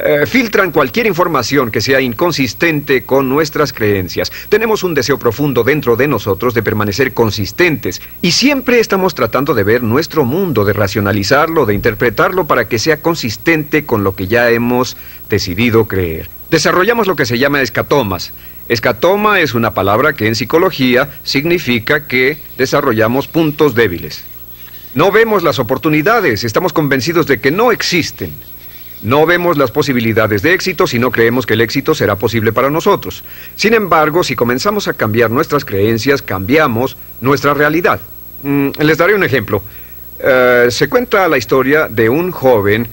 Eh, 0.00 0.26
filtran 0.26 0.70
cualquier 0.70 1.06
información 1.06 1.72
que 1.72 1.80
sea 1.80 2.00
inconsistente 2.00 3.02
con 3.02 3.28
nuestras 3.28 3.72
creencias. 3.72 4.30
Tenemos 4.48 4.84
un 4.84 4.94
deseo 4.94 5.18
profundo 5.18 5.64
dentro 5.64 5.96
de 5.96 6.06
nosotros 6.06 6.54
de 6.54 6.62
permanecer 6.62 7.12
consistentes 7.12 8.00
y 8.22 8.30
siempre 8.30 8.78
estamos 8.78 9.16
tratando 9.16 9.54
de 9.54 9.64
ver 9.64 9.82
nuestro 9.82 10.24
mundo, 10.24 10.64
de 10.64 10.72
racionalizarlo, 10.72 11.66
de 11.66 11.74
interpretarlo 11.74 12.46
para 12.46 12.68
que 12.68 12.78
sea 12.78 13.02
consistente 13.02 13.86
con 13.86 14.04
lo 14.04 14.14
que 14.14 14.28
ya 14.28 14.50
hemos 14.50 14.96
decidido 15.28 15.88
creer. 15.88 16.30
Desarrollamos 16.48 17.08
lo 17.08 17.16
que 17.16 17.26
se 17.26 17.38
llama 17.38 17.60
escatomas. 17.60 18.32
Escatoma 18.68 19.40
es 19.40 19.54
una 19.54 19.74
palabra 19.74 20.12
que 20.12 20.28
en 20.28 20.36
psicología 20.36 21.08
significa 21.24 22.06
que 22.06 22.38
desarrollamos 22.56 23.26
puntos 23.26 23.74
débiles. 23.74 24.24
No 24.94 25.10
vemos 25.10 25.42
las 25.42 25.58
oportunidades, 25.58 26.44
estamos 26.44 26.72
convencidos 26.72 27.26
de 27.26 27.40
que 27.40 27.50
no 27.50 27.72
existen. 27.72 28.32
No 29.02 29.26
vemos 29.26 29.56
las 29.56 29.70
posibilidades 29.70 30.42
de 30.42 30.54
éxito 30.54 30.86
si 30.86 30.98
no 30.98 31.10
creemos 31.10 31.46
que 31.46 31.54
el 31.54 31.60
éxito 31.60 31.94
será 31.94 32.16
posible 32.16 32.52
para 32.52 32.70
nosotros. 32.70 33.22
Sin 33.54 33.74
embargo, 33.74 34.24
si 34.24 34.34
comenzamos 34.34 34.88
a 34.88 34.94
cambiar 34.94 35.30
nuestras 35.30 35.64
creencias, 35.64 36.20
cambiamos 36.22 36.96
nuestra 37.20 37.54
realidad. 37.54 38.00
Mm, 38.42 38.70
les 38.80 38.98
daré 38.98 39.14
un 39.14 39.24
ejemplo. 39.24 39.62
Eh, 40.18 40.66
se 40.70 40.88
cuenta 40.88 41.28
la 41.28 41.38
historia 41.38 41.88
de 41.88 42.08
un 42.08 42.32
joven 42.32 42.88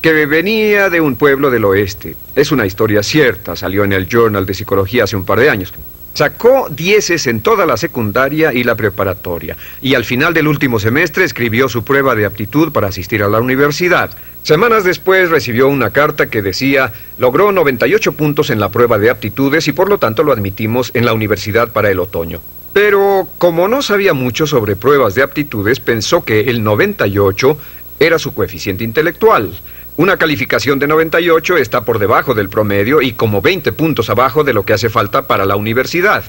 que 0.00 0.26
venía 0.26 0.88
de 0.88 1.00
un 1.00 1.16
pueblo 1.16 1.50
del 1.50 1.64
oeste. 1.64 2.16
Es 2.34 2.52
una 2.52 2.64
historia 2.64 3.02
cierta, 3.02 3.56
salió 3.56 3.84
en 3.84 3.92
el 3.92 4.08
Journal 4.08 4.46
de 4.46 4.54
Psicología 4.54 5.04
hace 5.04 5.16
un 5.16 5.24
par 5.24 5.40
de 5.40 5.50
años. 5.50 5.72
Sacó 6.14 6.68
dieces 6.70 7.26
en 7.26 7.40
toda 7.40 7.66
la 7.66 7.76
secundaria 7.76 8.52
y 8.52 8.64
la 8.64 8.74
preparatoria, 8.74 9.56
y 9.80 9.94
al 9.94 10.04
final 10.04 10.34
del 10.34 10.48
último 10.48 10.80
semestre 10.80 11.24
escribió 11.24 11.68
su 11.68 11.84
prueba 11.84 12.14
de 12.14 12.26
aptitud 12.26 12.72
para 12.72 12.88
asistir 12.88 13.22
a 13.22 13.28
la 13.28 13.40
universidad. 13.40 14.10
Semanas 14.42 14.84
después 14.84 15.30
recibió 15.30 15.68
una 15.68 15.90
carta 15.90 16.28
que 16.28 16.42
decía, 16.42 16.92
logró 17.18 17.52
98 17.52 18.12
puntos 18.12 18.50
en 18.50 18.58
la 18.58 18.70
prueba 18.70 18.98
de 18.98 19.10
aptitudes 19.10 19.68
y 19.68 19.72
por 19.72 19.88
lo 19.88 19.98
tanto 19.98 20.24
lo 20.24 20.32
admitimos 20.32 20.90
en 20.94 21.04
la 21.04 21.12
universidad 21.12 21.72
para 21.72 21.90
el 21.90 22.00
otoño. 22.00 22.40
Pero 22.72 23.28
como 23.38 23.68
no 23.68 23.82
sabía 23.82 24.14
mucho 24.14 24.46
sobre 24.46 24.76
pruebas 24.76 25.14
de 25.14 25.22
aptitudes, 25.22 25.80
pensó 25.80 26.24
que 26.24 26.40
el 26.50 26.62
98 26.62 27.56
era 27.98 28.18
su 28.18 28.32
coeficiente 28.32 28.82
intelectual. 28.82 29.52
Una 30.00 30.16
calificación 30.16 30.78
de 30.78 30.86
98 30.86 31.58
está 31.58 31.84
por 31.84 31.98
debajo 31.98 32.32
del 32.32 32.48
promedio 32.48 33.02
y 33.02 33.12
como 33.12 33.42
20 33.42 33.70
puntos 33.72 34.08
abajo 34.08 34.44
de 34.44 34.54
lo 34.54 34.64
que 34.64 34.72
hace 34.72 34.88
falta 34.88 35.26
para 35.26 35.44
la 35.44 35.56
universidad. 35.56 36.24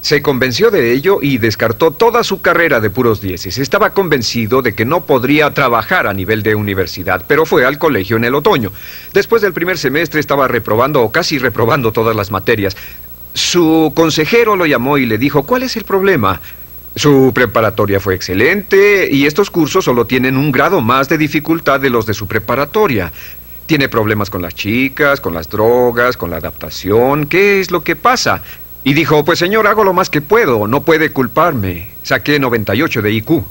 Se 0.00 0.22
convenció 0.22 0.70
de 0.70 0.92
ello 0.92 1.18
y 1.20 1.38
descartó 1.38 1.90
toda 1.90 2.22
su 2.22 2.40
carrera 2.40 2.78
de 2.78 2.88
puros 2.88 3.20
dieces. 3.20 3.58
Estaba 3.58 3.94
convencido 3.94 4.62
de 4.62 4.76
que 4.76 4.84
no 4.84 5.06
podría 5.06 5.52
trabajar 5.52 6.06
a 6.06 6.14
nivel 6.14 6.44
de 6.44 6.54
universidad, 6.54 7.24
pero 7.26 7.46
fue 7.46 7.64
al 7.64 7.78
colegio 7.78 8.16
en 8.16 8.22
el 8.22 8.36
otoño. 8.36 8.70
Después 9.12 9.42
del 9.42 9.54
primer 9.54 9.76
semestre 9.76 10.20
estaba 10.20 10.46
reprobando 10.46 11.02
o 11.02 11.10
casi 11.10 11.38
reprobando 11.38 11.90
todas 11.90 12.14
las 12.14 12.30
materias. 12.30 12.76
Su 13.34 13.92
consejero 13.92 14.54
lo 14.54 14.66
llamó 14.66 14.98
y 14.98 15.06
le 15.06 15.18
dijo, 15.18 15.42
¿cuál 15.42 15.64
es 15.64 15.74
el 15.74 15.82
problema? 15.82 16.40
Su 16.96 17.30
preparatoria 17.32 18.00
fue 18.00 18.14
excelente 18.14 19.08
y 19.10 19.26
estos 19.26 19.50
cursos 19.50 19.84
solo 19.84 20.06
tienen 20.06 20.36
un 20.36 20.50
grado 20.50 20.80
más 20.80 21.08
de 21.08 21.18
dificultad 21.18 21.80
de 21.80 21.90
los 21.90 22.04
de 22.04 22.14
su 22.14 22.26
preparatoria. 22.26 23.12
Tiene 23.66 23.88
problemas 23.88 24.28
con 24.28 24.42
las 24.42 24.54
chicas, 24.54 25.20
con 25.20 25.32
las 25.32 25.48
drogas, 25.48 26.16
con 26.16 26.30
la 26.30 26.38
adaptación. 26.38 27.26
¿Qué 27.26 27.60
es 27.60 27.70
lo 27.70 27.84
que 27.84 27.94
pasa? 27.94 28.42
Y 28.82 28.94
dijo, 28.94 29.24
pues 29.24 29.38
señor, 29.38 29.68
hago 29.68 29.84
lo 29.84 29.92
más 29.92 30.10
que 30.10 30.20
puedo, 30.20 30.66
no 30.66 30.82
puede 30.82 31.12
culparme. 31.12 31.90
Saqué 32.02 32.40
98 32.40 33.02
de 33.02 33.12
IQ. 33.12 33.44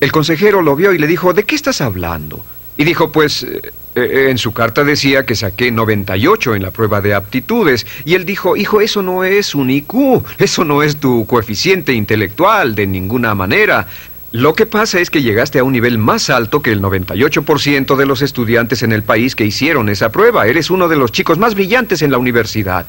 El 0.00 0.10
consejero 0.10 0.60
lo 0.60 0.74
vio 0.74 0.92
y 0.92 0.98
le 0.98 1.06
dijo, 1.06 1.32
¿de 1.32 1.44
qué 1.44 1.54
estás 1.54 1.80
hablando? 1.80 2.44
Y 2.76 2.84
dijo, 2.84 3.12
pues, 3.12 3.44
eh, 3.44 3.72
eh, 3.94 4.26
en 4.30 4.38
su 4.38 4.52
carta 4.52 4.82
decía 4.82 5.24
que 5.24 5.36
saqué 5.36 5.70
98 5.70 6.56
en 6.56 6.62
la 6.62 6.70
prueba 6.70 7.00
de 7.00 7.14
aptitudes. 7.14 7.86
Y 8.04 8.14
él 8.14 8.24
dijo, 8.24 8.56
hijo, 8.56 8.80
eso 8.80 9.02
no 9.02 9.24
es 9.24 9.54
un 9.54 9.70
IQ, 9.70 10.24
eso 10.38 10.64
no 10.64 10.82
es 10.82 10.96
tu 10.96 11.26
coeficiente 11.26 11.92
intelectual 11.92 12.74
de 12.74 12.86
ninguna 12.86 13.34
manera. 13.34 13.86
Lo 14.32 14.54
que 14.54 14.66
pasa 14.66 14.98
es 14.98 15.10
que 15.10 15.22
llegaste 15.22 15.60
a 15.60 15.64
un 15.64 15.72
nivel 15.72 15.96
más 15.96 16.28
alto 16.28 16.60
que 16.60 16.72
el 16.72 16.82
98% 16.82 17.94
de 17.94 18.06
los 18.06 18.20
estudiantes 18.20 18.82
en 18.82 18.90
el 18.90 19.04
país 19.04 19.36
que 19.36 19.44
hicieron 19.46 19.88
esa 19.88 20.10
prueba. 20.10 20.48
Eres 20.48 20.70
uno 20.70 20.88
de 20.88 20.96
los 20.96 21.12
chicos 21.12 21.38
más 21.38 21.54
brillantes 21.54 22.02
en 22.02 22.10
la 22.10 22.18
universidad. 22.18 22.86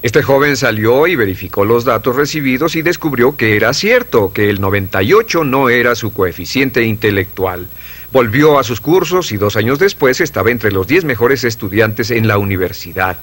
Este 0.00 0.22
joven 0.22 0.56
salió 0.56 1.06
y 1.06 1.16
verificó 1.16 1.66
los 1.66 1.84
datos 1.84 2.16
recibidos 2.16 2.76
y 2.76 2.82
descubrió 2.82 3.36
que 3.36 3.56
era 3.56 3.74
cierto, 3.74 4.32
que 4.32 4.48
el 4.48 4.60
98 4.60 5.44
no 5.44 5.68
era 5.68 5.94
su 5.94 6.14
coeficiente 6.14 6.82
intelectual. 6.82 7.66
Volvió 8.12 8.58
a 8.58 8.64
sus 8.64 8.80
cursos 8.80 9.32
y 9.32 9.36
dos 9.36 9.56
años 9.56 9.78
después 9.78 10.20
estaba 10.20 10.50
entre 10.50 10.72
los 10.72 10.86
diez 10.86 11.04
mejores 11.04 11.44
estudiantes 11.44 12.10
en 12.10 12.28
la 12.28 12.38
universidad. 12.38 13.18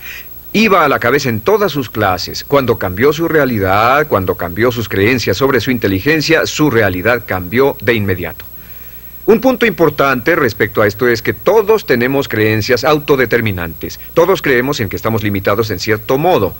Iba 0.51 0.85
a 0.85 0.89
la 0.89 0.99
cabeza 0.99 1.29
en 1.29 1.39
todas 1.39 1.71
sus 1.71 1.89
clases. 1.89 2.43
Cuando 2.43 2.77
cambió 2.77 3.11
su 3.11 3.27
realidad, 3.27 4.07
cuando 4.07 4.35
cambió 4.35 4.71
sus 4.71 4.87
creencias 4.87 5.37
sobre 5.37 5.61
su 5.61 5.71
inteligencia, 5.71 6.45
su 6.45 6.69
realidad 6.69 7.23
cambió 7.25 7.75
de 7.81 7.95
inmediato. 7.95 8.45
Un 9.25 9.39
punto 9.39 9.65
importante 9.65 10.35
respecto 10.35 10.81
a 10.81 10.87
esto 10.87 11.07
es 11.07 11.21
que 11.21 11.33
todos 11.33 11.85
tenemos 11.85 12.27
creencias 12.27 12.83
autodeterminantes. 12.83 13.99
Todos 14.13 14.41
creemos 14.41 14.81
en 14.81 14.89
que 14.89 14.97
estamos 14.97 15.23
limitados 15.23 15.69
en 15.69 15.79
cierto 15.79 16.17
modo. 16.17 16.53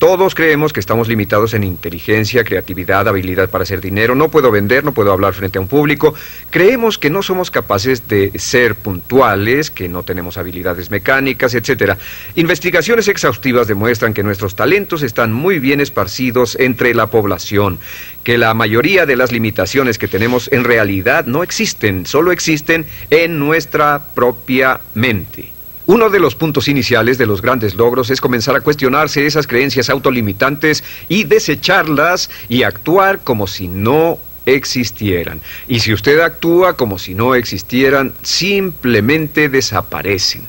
Todos 0.00 0.34
creemos 0.34 0.72
que 0.72 0.80
estamos 0.80 1.08
limitados 1.08 1.52
en 1.52 1.62
inteligencia, 1.62 2.42
creatividad, 2.42 3.06
habilidad 3.06 3.50
para 3.50 3.64
hacer 3.64 3.82
dinero. 3.82 4.14
No 4.14 4.30
puedo 4.30 4.50
vender, 4.50 4.82
no 4.82 4.94
puedo 4.94 5.12
hablar 5.12 5.34
frente 5.34 5.58
a 5.58 5.60
un 5.60 5.68
público. 5.68 6.14
Creemos 6.48 6.96
que 6.96 7.10
no 7.10 7.22
somos 7.22 7.50
capaces 7.50 8.08
de 8.08 8.32
ser 8.38 8.76
puntuales, 8.76 9.70
que 9.70 9.90
no 9.90 10.02
tenemos 10.02 10.38
habilidades 10.38 10.90
mecánicas, 10.90 11.54
etc. 11.54 11.98
Investigaciones 12.34 13.08
exhaustivas 13.08 13.68
demuestran 13.68 14.14
que 14.14 14.22
nuestros 14.22 14.54
talentos 14.54 15.02
están 15.02 15.34
muy 15.34 15.58
bien 15.58 15.82
esparcidos 15.82 16.56
entre 16.58 16.94
la 16.94 17.08
población, 17.08 17.78
que 18.24 18.38
la 18.38 18.54
mayoría 18.54 19.04
de 19.04 19.16
las 19.16 19.32
limitaciones 19.32 19.98
que 19.98 20.08
tenemos 20.08 20.50
en 20.50 20.64
realidad 20.64 21.26
no 21.26 21.42
existen, 21.42 22.06
solo 22.06 22.32
existen 22.32 22.86
en 23.10 23.38
nuestra 23.38 24.14
propia 24.14 24.80
mente. 24.94 25.59
Uno 25.86 26.10
de 26.10 26.20
los 26.20 26.34
puntos 26.34 26.68
iniciales 26.68 27.18
de 27.18 27.26
los 27.26 27.42
grandes 27.42 27.74
logros 27.74 28.10
es 28.10 28.20
comenzar 28.20 28.54
a 28.54 28.60
cuestionarse 28.60 29.26
esas 29.26 29.46
creencias 29.46 29.90
autolimitantes 29.90 30.84
y 31.08 31.24
desecharlas 31.24 32.30
y 32.48 32.62
actuar 32.62 33.20
como 33.24 33.46
si 33.46 33.66
no 33.66 34.18
existieran. 34.46 35.40
Y 35.68 35.80
si 35.80 35.92
usted 35.92 36.20
actúa 36.20 36.76
como 36.76 36.98
si 36.98 37.14
no 37.14 37.34
existieran, 37.34 38.12
simplemente 38.22 39.48
desaparecen. 39.48 40.42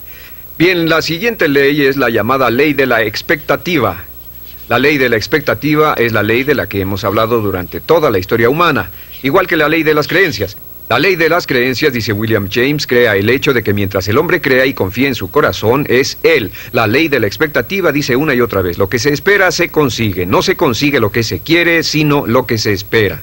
Bien, 0.58 0.90
la 0.90 1.02
siguiente 1.02 1.48
ley 1.48 1.82
es 1.82 1.98
la 1.98 2.10
llamada 2.10 2.52
ley 2.52 2.74
de 2.74 2.86
la 2.86 3.02
expectativa. 3.04 4.04
La 4.70 4.80
ley 4.80 4.98
de 4.98 5.10
la 5.10 5.18
expectativa 5.18 5.96
es 5.98 6.14
la 6.14 6.24
ley 6.24 6.44
de 6.44 6.56
la 6.56 6.68
que 6.68 6.82
hemos 6.82 7.04
hablado 7.04 7.42
durante 7.42 7.82
toda 7.82 8.12
la 8.12 8.20
historia 8.20 8.50
humana, 8.50 8.92
igual 9.24 9.48
que 9.48 9.58
la 9.58 9.70
ley 9.70 9.84
de 9.84 9.94
las 9.94 10.08
creencias. 10.08 10.56
La 10.92 11.00
ley 11.00 11.16
de 11.16 11.30
las 11.30 11.48
creencias, 11.48 11.94
dice 11.94 12.12
William 12.12 12.50
James, 12.52 12.86
crea 12.86 13.16
el 13.16 13.30
hecho 13.30 13.54
de 13.54 13.64
que 13.64 13.74
mientras 13.74 14.10
el 14.10 14.18
hombre 14.18 14.42
crea 14.42 14.66
y 14.66 14.74
confía 14.74 15.08
en 15.08 15.16
su 15.16 15.32
corazón, 15.32 15.86
es 15.88 16.18
él. 16.22 16.52
La 16.74 16.86
ley 16.86 17.08
de 17.08 17.22
la 17.22 17.28
expectativa 17.28 17.94
dice 17.94 18.18
una 18.18 18.36
y 18.36 18.42
otra 18.42 18.62
vez, 18.62 18.78
lo 18.78 18.90
que 18.90 19.00
se 19.00 19.14
espera 19.14 19.54
se 19.54 19.70
consigue. 19.70 20.26
No 20.26 20.42
se 20.42 20.58
consigue 20.58 21.00
lo 21.00 21.10
que 21.10 21.24
se 21.24 21.40
quiere, 21.40 21.84
sino 21.84 22.28
lo 22.28 22.46
que 22.46 22.58
se 22.58 22.74
espera. 22.74 23.22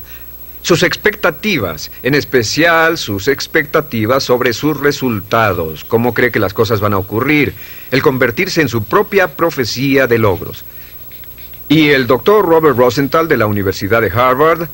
Sus 0.63 0.83
expectativas, 0.83 1.91
en 2.03 2.15
especial 2.15 2.97
sus 2.97 3.29
expectativas 3.29 4.25
sobre 4.25 4.55
sus 4.55 4.81
resultados, 4.81 5.85
cómo 5.85 6.15
cree 6.15 6.33
que 6.33 6.41
las 6.41 6.55
cosas 6.55 6.81
van 6.81 6.95
a 6.95 6.99
ocurrir, 6.99 7.53
el 7.91 8.01
convertirse 8.01 8.63
en 8.63 8.71
su 8.71 8.85
propia 8.85 9.37
profecía 9.37 10.07
de 10.07 10.17
logros. 10.17 10.65
Y 11.69 11.91
el 11.91 12.07
doctor 12.07 12.47
Robert 12.47 12.79
Rosenthal 12.79 13.29
de 13.29 13.37
la 13.37 13.45
Universidad 13.45 14.01
de 14.01 14.11
Harvard 14.11 14.71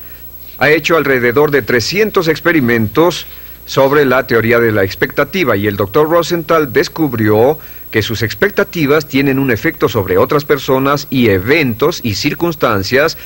ha 0.59 0.71
hecho 0.71 0.97
alrededor 0.97 1.51
de 1.51 1.63
300 1.63 2.29
experimentos 2.29 3.27
sobre 3.67 4.05
la 4.05 4.27
teoría 4.27 4.61
de 4.61 4.73
la 4.73 4.85
expectativa 4.85 5.57
y 5.57 5.67
el 5.67 5.77
doctor 5.77 6.09
Rosenthal 6.09 6.73
descubrió 6.73 7.59
que 7.91 8.03
sus 8.03 8.23
expectativas 8.23 9.07
tienen 9.07 9.39
un 9.39 9.51
efecto 9.51 9.89
sobre 9.89 10.19
otras 10.19 10.45
personas 10.45 11.07
y 11.11 11.29
eventos 11.29 12.01
y 12.03 12.15
circunstancias, 12.15 13.17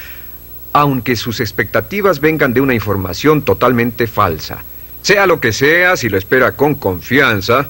aunque 0.72 1.16
sus 1.16 1.40
expectativas 1.40 2.20
vengan 2.20 2.54
de 2.54 2.60
una 2.60 2.74
información 2.74 3.42
totalmente 3.42 4.06
falsa. 4.06 4.58
Sea 5.02 5.26
lo 5.26 5.40
que 5.40 5.52
sea, 5.52 5.96
si 5.96 6.08
lo 6.08 6.18
espera 6.18 6.52
con 6.52 6.74
confianza, 6.74 7.68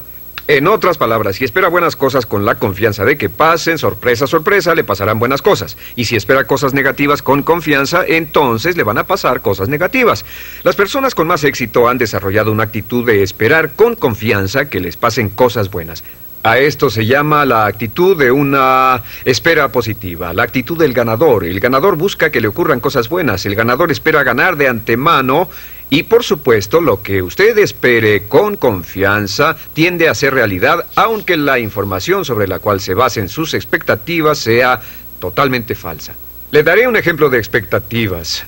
en 0.49 0.65
otras 0.65 0.97
palabras, 0.97 1.35
si 1.35 1.45
espera 1.45 1.67
buenas 1.67 1.95
cosas 1.95 2.25
con 2.25 2.43
la 2.43 2.55
confianza 2.55 3.05
de 3.05 3.19
que 3.19 3.29
pasen, 3.29 3.77
sorpresa, 3.77 4.25
sorpresa, 4.25 4.73
le 4.73 4.83
pasarán 4.83 5.19
buenas 5.19 5.43
cosas. 5.43 5.77
Y 5.95 6.05
si 6.05 6.15
espera 6.15 6.47
cosas 6.47 6.73
negativas 6.73 7.21
con 7.21 7.43
confianza, 7.43 8.03
entonces 8.07 8.75
le 8.75 8.81
van 8.81 8.97
a 8.97 9.05
pasar 9.05 9.41
cosas 9.41 9.69
negativas. 9.69 10.25
Las 10.63 10.75
personas 10.75 11.13
con 11.13 11.27
más 11.27 11.43
éxito 11.43 11.87
han 11.87 11.99
desarrollado 11.99 12.51
una 12.51 12.63
actitud 12.63 13.05
de 13.05 13.21
esperar 13.21 13.73
con 13.75 13.93
confianza 13.93 14.71
que 14.71 14.79
les 14.79 14.97
pasen 14.97 15.29
cosas 15.29 15.69
buenas. 15.69 16.03
A 16.41 16.57
esto 16.57 16.89
se 16.89 17.05
llama 17.05 17.45
la 17.45 17.67
actitud 17.67 18.17
de 18.17 18.31
una 18.31 19.03
espera 19.25 19.71
positiva, 19.71 20.33
la 20.33 20.41
actitud 20.41 20.79
del 20.79 20.93
ganador. 20.93 21.43
El 21.43 21.59
ganador 21.59 21.95
busca 21.95 22.31
que 22.31 22.41
le 22.41 22.47
ocurran 22.47 22.79
cosas 22.79 23.07
buenas, 23.07 23.45
el 23.45 23.53
ganador 23.53 23.91
espera 23.91 24.23
ganar 24.23 24.55
de 24.55 24.67
antemano 24.67 25.47
y 25.89 26.03
por 26.03 26.23
supuesto, 26.23 26.81
lo 26.81 27.01
que 27.01 27.23
usted 27.23 27.57
espere 27.57 28.23
con 28.27 28.57
confianza 28.57 29.57
tiende 29.73 30.07
a 30.07 30.13
ser 30.13 30.35
realidad, 30.35 30.85
aunque 30.95 31.35
la 31.35 31.57
información 31.57 32.25
sobre 32.25 32.47
la 32.47 32.59
cual 32.59 32.79
se 32.79 32.93
basen 32.93 33.27
sus 33.27 33.55
expectativas 33.55 34.37
sea 34.37 34.79
totalmente 35.19 35.73
falsa. 35.73 36.15
Le 36.51 36.63
daré 36.63 36.87
un 36.87 36.95
ejemplo 36.95 37.29
de 37.29 37.39
expectativas. 37.39 38.45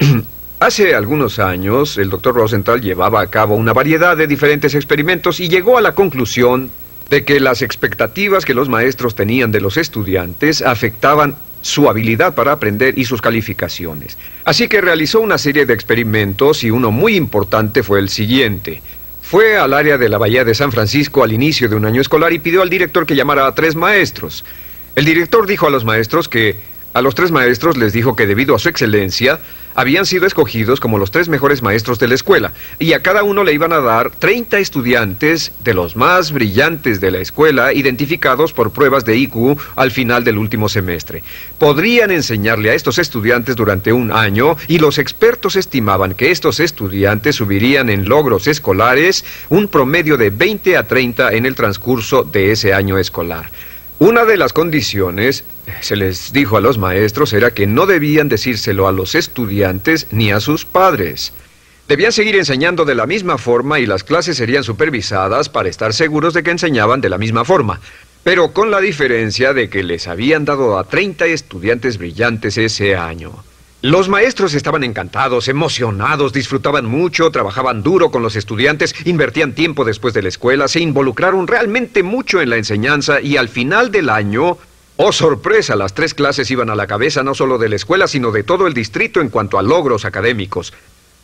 Hace 0.60 0.94
algunos 0.94 1.38
años, 1.38 1.96
el 1.98 2.10
doctor 2.10 2.34
Rosenthal 2.34 2.80
llevaba 2.80 3.20
a 3.20 3.26
cabo 3.28 3.54
una 3.54 3.72
variedad 3.72 4.16
de 4.16 4.26
diferentes 4.26 4.74
experimentos 4.74 5.38
y 5.38 5.48
llegó 5.48 5.78
a 5.78 5.82
la 5.82 5.94
conclusión 5.94 6.70
de 7.10 7.24
que 7.24 7.38
las 7.38 7.62
expectativas 7.62 8.44
que 8.44 8.54
los 8.54 8.68
maestros 8.68 9.14
tenían 9.14 9.52
de 9.52 9.60
los 9.60 9.76
estudiantes 9.76 10.62
afectaban 10.62 11.36
su 11.64 11.88
habilidad 11.88 12.34
para 12.34 12.52
aprender 12.52 12.98
y 12.98 13.06
sus 13.06 13.22
calificaciones. 13.22 14.18
Así 14.44 14.68
que 14.68 14.82
realizó 14.82 15.20
una 15.20 15.38
serie 15.38 15.64
de 15.64 15.72
experimentos 15.72 16.62
y 16.62 16.70
uno 16.70 16.90
muy 16.90 17.16
importante 17.16 17.82
fue 17.82 18.00
el 18.00 18.10
siguiente. 18.10 18.82
Fue 19.22 19.56
al 19.56 19.72
área 19.72 19.96
de 19.96 20.10
la 20.10 20.18
Bahía 20.18 20.44
de 20.44 20.54
San 20.54 20.72
Francisco 20.72 21.24
al 21.24 21.32
inicio 21.32 21.66
de 21.70 21.76
un 21.76 21.86
año 21.86 22.02
escolar 22.02 22.34
y 22.34 22.38
pidió 22.38 22.60
al 22.60 22.68
director 22.68 23.06
que 23.06 23.16
llamara 23.16 23.46
a 23.46 23.54
tres 23.54 23.76
maestros. 23.76 24.44
El 24.94 25.06
director 25.06 25.46
dijo 25.46 25.66
a 25.66 25.70
los 25.70 25.86
maestros 25.86 26.28
que 26.28 26.56
a 26.92 27.00
los 27.00 27.14
tres 27.14 27.30
maestros 27.30 27.78
les 27.78 27.94
dijo 27.94 28.14
que 28.14 28.26
debido 28.26 28.54
a 28.54 28.58
su 28.58 28.68
excelencia, 28.68 29.40
habían 29.74 30.06
sido 30.06 30.26
escogidos 30.26 30.80
como 30.80 30.98
los 30.98 31.10
tres 31.10 31.28
mejores 31.28 31.62
maestros 31.62 31.98
de 31.98 32.08
la 32.08 32.14
escuela, 32.14 32.52
y 32.78 32.92
a 32.92 33.02
cada 33.02 33.22
uno 33.22 33.44
le 33.44 33.52
iban 33.52 33.72
a 33.72 33.80
dar 33.80 34.10
30 34.10 34.58
estudiantes 34.58 35.52
de 35.62 35.74
los 35.74 35.96
más 35.96 36.32
brillantes 36.32 37.00
de 37.00 37.10
la 37.10 37.18
escuela, 37.18 37.72
identificados 37.72 38.52
por 38.52 38.70
pruebas 38.70 39.04
de 39.04 39.16
IQ 39.16 39.58
al 39.76 39.90
final 39.90 40.24
del 40.24 40.38
último 40.38 40.68
semestre. 40.68 41.22
Podrían 41.58 42.10
enseñarle 42.10 42.70
a 42.70 42.74
estos 42.74 42.98
estudiantes 42.98 43.56
durante 43.56 43.92
un 43.92 44.12
año, 44.12 44.56
y 44.68 44.78
los 44.78 44.98
expertos 44.98 45.56
estimaban 45.56 46.14
que 46.14 46.30
estos 46.30 46.60
estudiantes 46.60 47.36
subirían 47.36 47.90
en 47.90 48.08
logros 48.08 48.46
escolares 48.46 49.24
un 49.48 49.68
promedio 49.68 50.16
de 50.16 50.30
20 50.30 50.76
a 50.76 50.86
30 50.86 51.32
en 51.32 51.46
el 51.46 51.54
transcurso 51.54 52.22
de 52.22 52.52
ese 52.52 52.72
año 52.72 52.98
escolar. 52.98 53.50
Una 54.00 54.24
de 54.24 54.36
las 54.36 54.52
condiciones, 54.52 55.44
se 55.80 55.94
les 55.94 56.32
dijo 56.32 56.56
a 56.56 56.60
los 56.60 56.78
maestros, 56.78 57.32
era 57.32 57.54
que 57.54 57.68
no 57.68 57.86
debían 57.86 58.28
decírselo 58.28 58.88
a 58.88 58.92
los 58.92 59.14
estudiantes 59.14 60.08
ni 60.10 60.32
a 60.32 60.40
sus 60.40 60.64
padres. 60.64 61.32
Debían 61.86 62.10
seguir 62.10 62.34
enseñando 62.34 62.84
de 62.84 62.96
la 62.96 63.06
misma 63.06 63.38
forma 63.38 63.78
y 63.78 63.86
las 63.86 64.02
clases 64.02 64.36
serían 64.36 64.64
supervisadas 64.64 65.48
para 65.48 65.68
estar 65.68 65.94
seguros 65.94 66.34
de 66.34 66.42
que 66.42 66.50
enseñaban 66.50 67.00
de 67.00 67.08
la 67.08 67.18
misma 67.18 67.44
forma, 67.44 67.80
pero 68.24 68.52
con 68.52 68.72
la 68.72 68.80
diferencia 68.80 69.52
de 69.52 69.68
que 69.68 69.84
les 69.84 70.08
habían 70.08 70.44
dado 70.44 70.76
a 70.76 70.84
30 70.84 71.26
estudiantes 71.26 71.96
brillantes 71.96 72.58
ese 72.58 72.96
año. 72.96 73.44
Los 73.84 74.08
maestros 74.08 74.54
estaban 74.54 74.82
encantados, 74.82 75.46
emocionados, 75.46 76.32
disfrutaban 76.32 76.86
mucho, 76.86 77.30
trabajaban 77.30 77.82
duro 77.82 78.10
con 78.10 78.22
los 78.22 78.34
estudiantes, 78.34 78.94
invertían 79.04 79.52
tiempo 79.52 79.84
después 79.84 80.14
de 80.14 80.22
la 80.22 80.30
escuela, 80.30 80.68
se 80.68 80.80
involucraron 80.80 81.46
realmente 81.46 82.02
mucho 82.02 82.40
en 82.40 82.48
la 82.48 82.56
enseñanza 82.56 83.20
y 83.20 83.36
al 83.36 83.50
final 83.50 83.90
del 83.90 84.08
año, 84.08 84.56
oh 84.96 85.12
sorpresa, 85.12 85.76
las 85.76 85.92
tres 85.92 86.14
clases 86.14 86.50
iban 86.50 86.70
a 86.70 86.74
la 86.74 86.86
cabeza 86.86 87.22
no 87.22 87.34
solo 87.34 87.58
de 87.58 87.68
la 87.68 87.76
escuela, 87.76 88.08
sino 88.08 88.32
de 88.32 88.42
todo 88.42 88.66
el 88.66 88.72
distrito 88.72 89.20
en 89.20 89.28
cuanto 89.28 89.58
a 89.58 89.62
logros 89.62 90.06
académicos. 90.06 90.72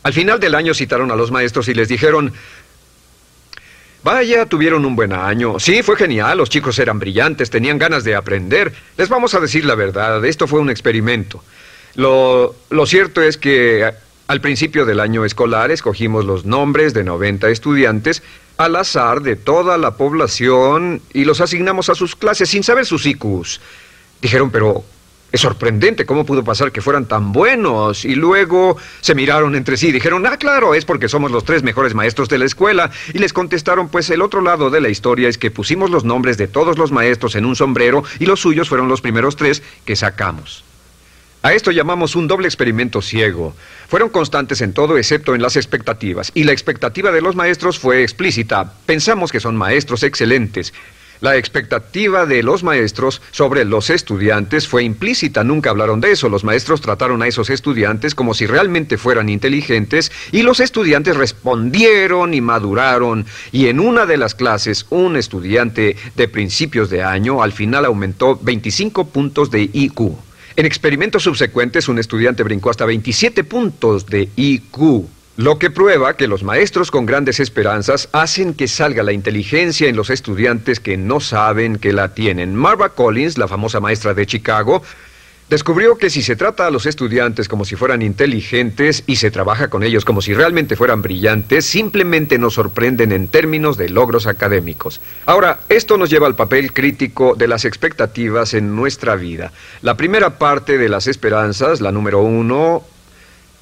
Al 0.03 0.13
final 0.13 0.39
del 0.39 0.53
año 0.53 0.75
citaron 0.75 1.09
a 1.09 1.15
los 1.15 1.31
maestros 1.31 1.67
y 1.67 1.73
les 1.73 1.87
dijeron, 1.87 2.31
Vaya, 4.03 4.45
tuvieron 4.45 4.85
un 4.85 4.95
buen 4.95 5.13
año. 5.13 5.59
Sí, 5.59 5.81
fue 5.81 5.95
genial, 5.95 6.37
los 6.37 6.51
chicos 6.51 6.77
eran 6.77 6.99
brillantes, 6.99 7.49
tenían 7.49 7.79
ganas 7.79 8.03
de 8.03 8.13
aprender. 8.13 8.71
Les 8.97 9.09
vamos 9.09 9.33
a 9.33 9.39
decir 9.39 9.65
la 9.65 9.73
verdad, 9.73 10.23
esto 10.25 10.45
fue 10.45 10.59
un 10.59 10.69
experimento. 10.69 11.43
Lo, 11.95 12.55
cierto 12.85 13.21
es 13.21 13.37
que 13.37 13.91
al 14.27 14.41
principio 14.41 14.85
del 14.85 14.99
año 14.99 15.25
escolar 15.25 15.71
escogimos 15.71 16.25
los 16.25 16.45
nombres 16.45 16.93
de 16.93 17.03
90 17.03 17.49
estudiantes 17.49 18.23
al 18.57 18.75
azar 18.75 19.21
de 19.21 19.35
toda 19.35 19.77
la 19.77 19.97
población 19.97 21.01
y 21.13 21.25
los 21.25 21.41
asignamos 21.41 21.89
a 21.89 21.95
sus 21.95 22.15
clases 22.15 22.49
sin 22.49 22.63
saber 22.63 22.85
sus 22.85 23.05
IQs. 23.05 23.59
Dijeron, 24.21 24.51
pero 24.51 24.83
es 25.31 25.41
sorprendente 25.41 26.05
cómo 26.05 26.25
pudo 26.25 26.43
pasar 26.43 26.71
que 26.71 26.81
fueran 26.81 27.05
tan 27.05 27.31
buenos. 27.31 28.05
Y 28.05 28.15
luego 28.15 28.77
se 28.99 29.15
miraron 29.15 29.55
entre 29.55 29.77
sí 29.77 29.87
y 29.87 29.91
dijeron, 29.91 30.25
ah, 30.27 30.37
claro, 30.37 30.75
es 30.75 30.85
porque 30.85 31.07
somos 31.07 31.31
los 31.31 31.45
tres 31.45 31.63
mejores 31.63 31.95
maestros 31.95 32.29
de 32.29 32.37
la 32.37 32.45
escuela. 32.45 32.91
Y 33.13 33.19
les 33.19 33.33
contestaron, 33.33 33.89
pues 33.89 34.09
el 34.09 34.21
otro 34.21 34.41
lado 34.41 34.69
de 34.69 34.81
la 34.81 34.89
historia 34.89 35.29
es 35.29 35.37
que 35.37 35.49
pusimos 35.49 35.89
los 35.89 36.03
nombres 36.03 36.37
de 36.37 36.47
todos 36.47 36.77
los 36.77 36.91
maestros 36.91 37.35
en 37.35 37.45
un 37.45 37.55
sombrero 37.55 38.03
y 38.19 38.25
los 38.25 38.41
suyos 38.41 38.69
fueron 38.69 38.89
los 38.89 39.01
primeros 39.01 39.35
tres 39.35 39.63
que 39.85 39.95
sacamos. 39.95 40.63
A 41.43 41.53
esto 41.53 41.71
llamamos 41.71 42.15
un 42.15 42.27
doble 42.27 42.47
experimento 42.47 43.01
ciego. 43.01 43.55
Fueron 43.87 44.09
constantes 44.09 44.61
en 44.61 44.73
todo 44.73 44.99
excepto 44.99 45.33
en 45.33 45.41
las 45.41 45.55
expectativas, 45.55 46.31
y 46.35 46.43
la 46.43 46.51
expectativa 46.51 47.11
de 47.11 47.21
los 47.21 47.35
maestros 47.35 47.79
fue 47.79 48.03
explícita. 48.03 48.73
Pensamos 48.85 49.31
que 49.31 49.39
son 49.39 49.57
maestros 49.57 50.03
excelentes. 50.03 50.71
La 51.19 51.37
expectativa 51.37 52.27
de 52.27 52.43
los 52.43 52.63
maestros 52.63 53.23
sobre 53.31 53.65
los 53.65 53.89
estudiantes 53.89 54.67
fue 54.67 54.83
implícita, 54.83 55.43
nunca 55.43 55.71
hablaron 55.71 55.99
de 55.99 56.11
eso. 56.11 56.29
Los 56.29 56.43
maestros 56.43 56.81
trataron 56.81 57.23
a 57.23 57.27
esos 57.27 57.49
estudiantes 57.49 58.13
como 58.13 58.35
si 58.35 58.45
realmente 58.45 58.99
fueran 58.99 59.27
inteligentes 59.29 60.11
y 60.31 60.43
los 60.43 60.59
estudiantes 60.59 61.17
respondieron 61.17 62.35
y 62.35 62.41
maduraron. 62.41 63.25
Y 63.51 63.67
en 63.67 63.79
una 63.79 64.05
de 64.05 64.17
las 64.17 64.35
clases, 64.35 64.85
un 64.91 65.15
estudiante 65.15 65.95
de 66.15 66.27
principios 66.27 66.91
de 66.91 67.03
año 67.03 67.41
al 67.41 67.51
final 67.51 67.85
aumentó 67.85 68.39
25 68.41 69.07
puntos 69.07 69.49
de 69.49 69.69
IQ. 69.73 70.30
En 70.55 70.65
experimentos 70.65 71.23
subsecuentes, 71.23 71.87
un 71.87 71.97
estudiante 71.97 72.43
brincó 72.43 72.69
hasta 72.69 72.85
27 72.85 73.43
puntos 73.45 74.05
de 74.07 74.29
IQ, 74.35 75.05
lo 75.37 75.57
que 75.57 75.69
prueba 75.69 76.17
que 76.17 76.27
los 76.27 76.43
maestros 76.43 76.91
con 76.91 77.05
grandes 77.05 77.39
esperanzas 77.39 78.09
hacen 78.11 78.53
que 78.53 78.67
salga 78.67 79.01
la 79.01 79.13
inteligencia 79.13 79.87
en 79.87 79.95
los 79.95 80.09
estudiantes 80.09 80.79
que 80.81 80.97
no 80.97 81.21
saben 81.21 81.77
que 81.77 81.93
la 81.93 82.13
tienen. 82.13 82.53
Marva 82.53 82.89
Collins, 82.89 83.37
la 83.37 83.47
famosa 83.47 83.79
maestra 83.79 84.13
de 84.13 84.25
Chicago, 84.25 84.83
Descubrió 85.51 85.97
que 85.97 86.09
si 86.09 86.21
se 86.21 86.37
trata 86.37 86.65
a 86.65 86.71
los 86.71 86.85
estudiantes 86.85 87.49
como 87.49 87.65
si 87.65 87.75
fueran 87.75 88.01
inteligentes 88.01 89.03
y 89.05 89.17
se 89.17 89.31
trabaja 89.31 89.69
con 89.69 89.83
ellos 89.83 90.05
como 90.05 90.21
si 90.21 90.33
realmente 90.33 90.77
fueran 90.77 91.01
brillantes, 91.01 91.65
simplemente 91.65 92.37
nos 92.37 92.53
sorprenden 92.53 93.11
en 93.11 93.27
términos 93.27 93.75
de 93.75 93.89
logros 93.89 94.27
académicos. 94.27 95.01
Ahora, 95.25 95.59
esto 95.67 95.97
nos 95.97 96.09
lleva 96.09 96.27
al 96.27 96.37
papel 96.37 96.71
crítico 96.71 97.35
de 97.35 97.49
las 97.49 97.65
expectativas 97.65 98.53
en 98.53 98.77
nuestra 98.77 99.17
vida. 99.17 99.51
La 99.81 99.97
primera 99.97 100.37
parte 100.39 100.77
de 100.77 100.87
las 100.87 101.07
esperanzas, 101.07 101.81
la 101.81 101.91
número 101.91 102.21
uno, 102.21 102.85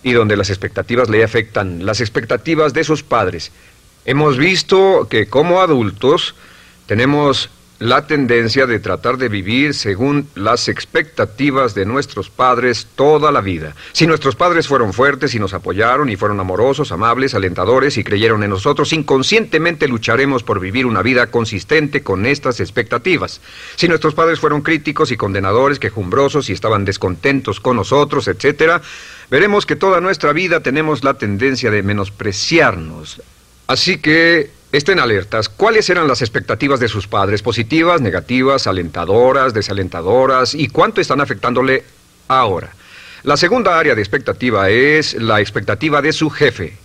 y 0.03 0.11
donde 0.11 0.37
las 0.37 0.51
expectativas 0.51 1.09
le 1.09 1.23
afectan, 1.23 1.87
las 1.87 2.01
expectativas 2.01 2.71
de 2.71 2.83
sus 2.83 3.01
padres. 3.01 3.51
Hemos 4.05 4.37
visto 4.37 5.07
que 5.09 5.25
como 5.25 5.59
adultos 5.59 6.35
tenemos 6.85 7.49
la 7.79 8.05
tendencia 8.07 8.65
de 8.65 8.79
tratar 8.79 9.17
de 9.17 9.29
vivir 9.29 9.73
según 9.73 10.27
las 10.35 10.67
expectativas 10.67 11.73
de 11.73 11.85
nuestros 11.85 12.29
padres 12.29 12.87
toda 12.95 13.31
la 13.31 13.39
vida. 13.39 13.73
Si 13.93 14.05
nuestros 14.05 14.35
padres 14.35 14.67
fueron 14.67 14.91
fuertes 14.91 15.33
y 15.33 15.39
nos 15.39 15.53
apoyaron 15.53 16.09
y 16.09 16.17
fueron 16.17 16.39
amorosos, 16.41 16.91
amables, 16.91 17.33
alentadores 17.33 17.97
y 17.97 18.03
creyeron 18.03 18.43
en 18.43 18.49
nosotros, 18.49 18.91
inconscientemente 18.91 19.87
lucharemos 19.87 20.43
por 20.43 20.59
vivir 20.59 20.85
una 20.85 21.01
vida 21.01 21.27
consistente 21.27 22.03
con 22.03 22.25
estas 22.25 22.59
expectativas. 22.59 23.39
Si 23.75 23.87
nuestros 23.87 24.13
padres 24.13 24.39
fueron 24.39 24.61
críticos 24.61 25.11
y 25.11 25.17
condenadores, 25.17 25.79
quejumbrosos 25.79 26.49
y 26.49 26.53
estaban 26.53 26.83
descontentos 26.83 27.61
con 27.61 27.77
nosotros, 27.77 28.27
etc., 28.27 28.81
veremos 29.29 29.65
que 29.65 29.77
toda 29.77 30.01
nuestra 30.01 30.33
vida 30.33 30.59
tenemos 30.59 31.05
la 31.05 31.13
tendencia 31.13 31.71
de 31.71 31.81
menospreciarnos. 31.81 33.21
Así 33.67 33.99
que 33.99 34.58
Estén 34.71 34.99
alertas. 34.99 35.49
¿Cuáles 35.49 35.89
eran 35.89 36.07
las 36.07 36.21
expectativas 36.21 36.79
de 36.79 36.87
sus 36.87 37.07
padres? 37.07 37.41
¿Positivas, 37.41 38.01
negativas, 38.01 38.67
alentadoras, 38.67 39.51
desalentadoras? 39.51 40.53
¿Y 40.53 40.67
cuánto 40.67 41.01
están 41.01 41.21
afectándole 41.21 41.83
ahora? 42.27 42.69
La 43.23 43.35
segunda 43.35 43.79
área 43.79 43.95
de 43.95 44.01
expectativa 44.01 44.69
es 44.69 45.15
la 45.15 45.41
expectativa 45.41 46.03
de 46.03 46.13
su 46.13 46.29
jefe. 46.29 46.77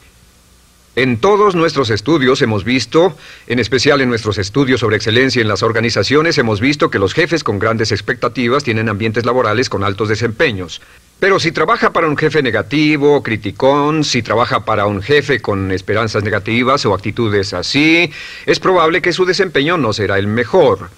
En 0.96 1.16
todos 1.16 1.56
nuestros 1.56 1.90
estudios 1.90 2.40
hemos 2.40 2.62
visto, 2.62 3.16
en 3.48 3.58
especial 3.58 4.00
en 4.00 4.08
nuestros 4.08 4.38
estudios 4.38 4.78
sobre 4.78 4.94
excelencia 4.94 5.42
en 5.42 5.48
las 5.48 5.64
organizaciones, 5.64 6.38
hemos 6.38 6.60
visto 6.60 6.88
que 6.88 7.00
los 7.00 7.14
jefes 7.14 7.42
con 7.42 7.58
grandes 7.58 7.90
expectativas 7.90 8.62
tienen 8.62 8.88
ambientes 8.88 9.26
laborales 9.26 9.68
con 9.68 9.82
altos 9.82 10.08
desempeños. 10.08 10.80
Pero 11.18 11.40
si 11.40 11.50
trabaja 11.50 11.92
para 11.92 12.06
un 12.06 12.16
jefe 12.16 12.42
negativo, 12.42 13.24
criticón, 13.24 14.04
si 14.04 14.22
trabaja 14.22 14.64
para 14.64 14.86
un 14.86 15.02
jefe 15.02 15.40
con 15.40 15.72
esperanzas 15.72 16.22
negativas 16.22 16.86
o 16.86 16.94
actitudes 16.94 17.54
así, 17.54 18.12
es 18.46 18.60
probable 18.60 19.02
que 19.02 19.12
su 19.12 19.24
desempeño 19.24 19.76
no 19.76 19.92
será 19.92 20.20
el 20.20 20.28
mejor. 20.28 20.90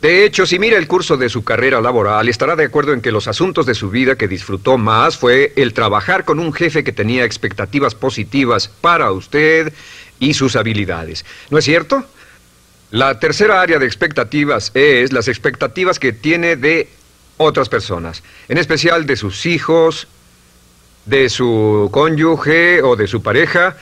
De 0.00 0.24
hecho, 0.24 0.44
si 0.44 0.58
mira 0.58 0.76
el 0.76 0.86
curso 0.86 1.16
de 1.16 1.30
su 1.30 1.42
carrera 1.42 1.80
laboral, 1.80 2.28
estará 2.28 2.54
de 2.54 2.64
acuerdo 2.64 2.92
en 2.92 3.00
que 3.00 3.10
los 3.10 3.28
asuntos 3.28 3.64
de 3.64 3.74
su 3.74 3.90
vida 3.90 4.16
que 4.16 4.28
disfrutó 4.28 4.76
más 4.76 5.16
fue 5.16 5.54
el 5.56 5.72
trabajar 5.72 6.24
con 6.24 6.38
un 6.38 6.52
jefe 6.52 6.84
que 6.84 6.92
tenía 6.92 7.24
expectativas 7.24 7.94
positivas 7.94 8.68
para 8.68 9.10
usted 9.10 9.72
y 10.20 10.34
sus 10.34 10.54
habilidades. 10.54 11.24
¿No 11.50 11.58
es 11.58 11.64
cierto? 11.64 12.04
La 12.90 13.18
tercera 13.18 13.60
área 13.60 13.78
de 13.78 13.86
expectativas 13.86 14.70
es 14.74 15.12
las 15.12 15.28
expectativas 15.28 15.98
que 15.98 16.12
tiene 16.12 16.56
de 16.56 16.88
otras 17.38 17.68
personas, 17.68 18.22
en 18.48 18.58
especial 18.58 19.06
de 19.06 19.16
sus 19.16 19.46
hijos, 19.46 20.08
de 21.06 21.28
su 21.30 21.88
cónyuge 21.92 22.82
o 22.82 22.96
de 22.96 23.06
su 23.06 23.22
pareja, 23.22 23.76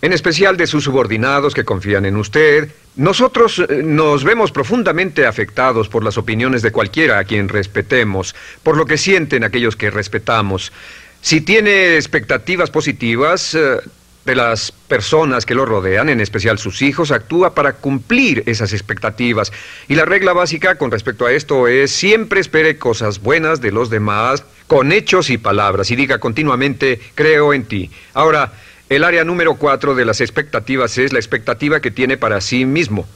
en 0.00 0.12
especial 0.12 0.56
de 0.56 0.66
sus 0.66 0.84
subordinados 0.84 1.54
que 1.54 1.64
confían 1.64 2.06
en 2.06 2.16
usted. 2.16 2.70
Nosotros 2.96 3.58
eh, 3.58 3.82
nos 3.84 4.24
vemos 4.24 4.52
profundamente 4.52 5.26
afectados 5.26 5.88
por 5.88 6.04
las 6.04 6.18
opiniones 6.18 6.62
de 6.62 6.72
cualquiera 6.72 7.18
a 7.18 7.24
quien 7.24 7.48
respetemos, 7.48 8.34
por 8.62 8.76
lo 8.76 8.86
que 8.86 8.98
sienten 8.98 9.44
aquellos 9.44 9.76
que 9.76 9.90
respetamos. 9.90 10.72
Si 11.20 11.40
tiene 11.40 11.96
expectativas 11.96 12.70
positivas, 12.70 13.54
eh, 13.54 13.78
de 14.28 14.34
las 14.34 14.72
personas 14.72 15.46
que 15.46 15.54
lo 15.54 15.64
rodean, 15.64 16.10
en 16.10 16.20
especial 16.20 16.58
sus 16.58 16.82
hijos, 16.82 17.10
actúa 17.12 17.54
para 17.54 17.72
cumplir 17.72 18.42
esas 18.44 18.74
expectativas. 18.74 19.50
Y 19.88 19.94
la 19.94 20.04
regla 20.04 20.34
básica 20.34 20.74
con 20.74 20.90
respecto 20.90 21.24
a 21.24 21.32
esto 21.32 21.66
es 21.66 21.90
siempre 21.90 22.40
espere 22.40 22.76
cosas 22.76 23.20
buenas 23.22 23.62
de 23.62 23.72
los 23.72 23.88
demás 23.88 24.44
con 24.66 24.92
hechos 24.92 25.30
y 25.30 25.38
palabras 25.38 25.90
y 25.90 25.96
diga 25.96 26.18
continuamente 26.18 27.00
creo 27.14 27.54
en 27.54 27.64
ti. 27.64 27.90
Ahora, 28.12 28.52
el 28.88 29.04
área 29.04 29.24
número 29.24 29.56
cuatro 29.56 29.94
de 29.94 30.04
las 30.04 30.20
expectativas 30.20 30.96
es 30.98 31.12
la 31.12 31.18
expectativa 31.18 31.80
que 31.80 31.90
tiene 31.90 32.16
para 32.16 32.40
sí 32.40 32.64
mismo. 32.64 33.06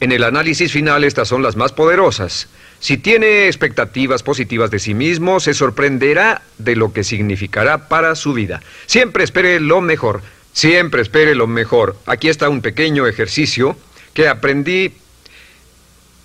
En 0.00 0.12
el 0.12 0.24
análisis 0.24 0.72
final 0.72 1.04
estas 1.04 1.28
son 1.28 1.42
las 1.42 1.56
más 1.56 1.72
poderosas. 1.72 2.48
Si 2.80 2.96
tiene 2.96 3.46
expectativas 3.46 4.22
positivas 4.22 4.70
de 4.70 4.78
sí 4.78 4.94
mismo, 4.94 5.40
se 5.40 5.54
sorprenderá 5.54 6.42
de 6.58 6.76
lo 6.76 6.92
que 6.92 7.02
significará 7.02 7.88
para 7.88 8.14
su 8.14 8.32
vida. 8.32 8.62
Siempre 8.86 9.24
espere 9.24 9.58
lo 9.58 9.80
mejor. 9.80 10.22
Siempre 10.52 11.02
espere 11.02 11.34
lo 11.34 11.46
mejor. 11.46 11.96
Aquí 12.06 12.28
está 12.28 12.48
un 12.48 12.62
pequeño 12.62 13.06
ejercicio 13.06 13.76
que 14.14 14.28
aprendí 14.28 14.92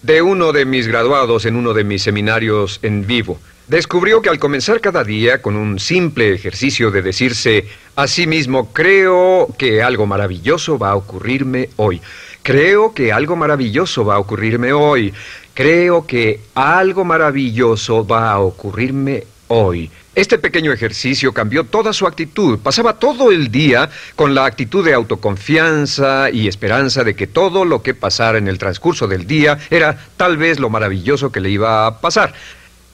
de 0.04 0.22
uno 0.22 0.52
de 0.52 0.66
mis 0.66 0.88
graduados 0.88 1.46
en 1.46 1.56
uno 1.56 1.74
de 1.74 1.84
mis 1.84 2.04
seminarios 2.04 2.80
en 2.84 3.08
vivo. 3.08 3.40
Descubrió 3.68 4.22
que 4.22 4.28
al 4.28 4.40
comenzar 4.40 4.82
cada 4.82 5.06
día 5.06 5.42
con 5.42 5.56
un 5.56 5.80
simple 5.80 6.34
ejercicio 6.34 6.92
de 6.92 7.02
decirse 7.02 7.66
a 7.96 8.08
sí 8.08 8.28
mismo, 8.28 8.74
creo 8.74 9.48
que 9.58 9.82
algo 9.82 10.06
maravilloso 10.06 10.78
va 10.78 10.92
a 10.92 10.96
ocurrirme 10.96 11.70
hoy. 11.78 12.02
Creo 12.42 12.94
que 12.94 13.14
algo 13.14 13.38
maravilloso 13.38 14.04
va 14.04 14.16
a 14.16 14.20
ocurrirme 14.20 14.74
hoy. 14.74 15.14
Creo 15.54 16.06
que 16.06 16.42
algo 16.56 17.06
maravilloso 17.06 18.06
va 18.06 18.34
a 18.34 18.40
ocurrirme 18.40 19.24
hoy. 19.48 19.90
Este 20.14 20.38
pequeño 20.38 20.74
ejercicio 20.74 21.32
cambió 21.32 21.64
toda 21.64 21.94
su 21.94 22.06
actitud. 22.06 22.60
Pasaba 22.60 23.00
todo 23.00 23.32
el 23.32 23.50
día 23.50 23.90
con 24.18 24.36
la 24.36 24.46
actitud 24.46 24.84
de 24.84 24.94
autoconfianza 24.94 26.30
y 26.30 26.50
esperanza 26.50 27.06
de 27.06 27.16
que 27.16 27.28
todo 27.28 27.64
lo 27.64 27.82
que 27.82 27.94
pasara 27.94 28.38
en 28.38 28.50
el 28.50 28.58
transcurso 28.58 29.08
del 29.08 29.26
día 29.26 29.58
era 29.70 30.06
tal 30.18 30.36
vez 30.36 30.60
lo 30.60 30.70
maravilloso 30.70 31.32
que 31.32 31.40
le 31.40 31.50
iba 31.50 31.88
a 31.88 32.02
pasar. 32.02 32.34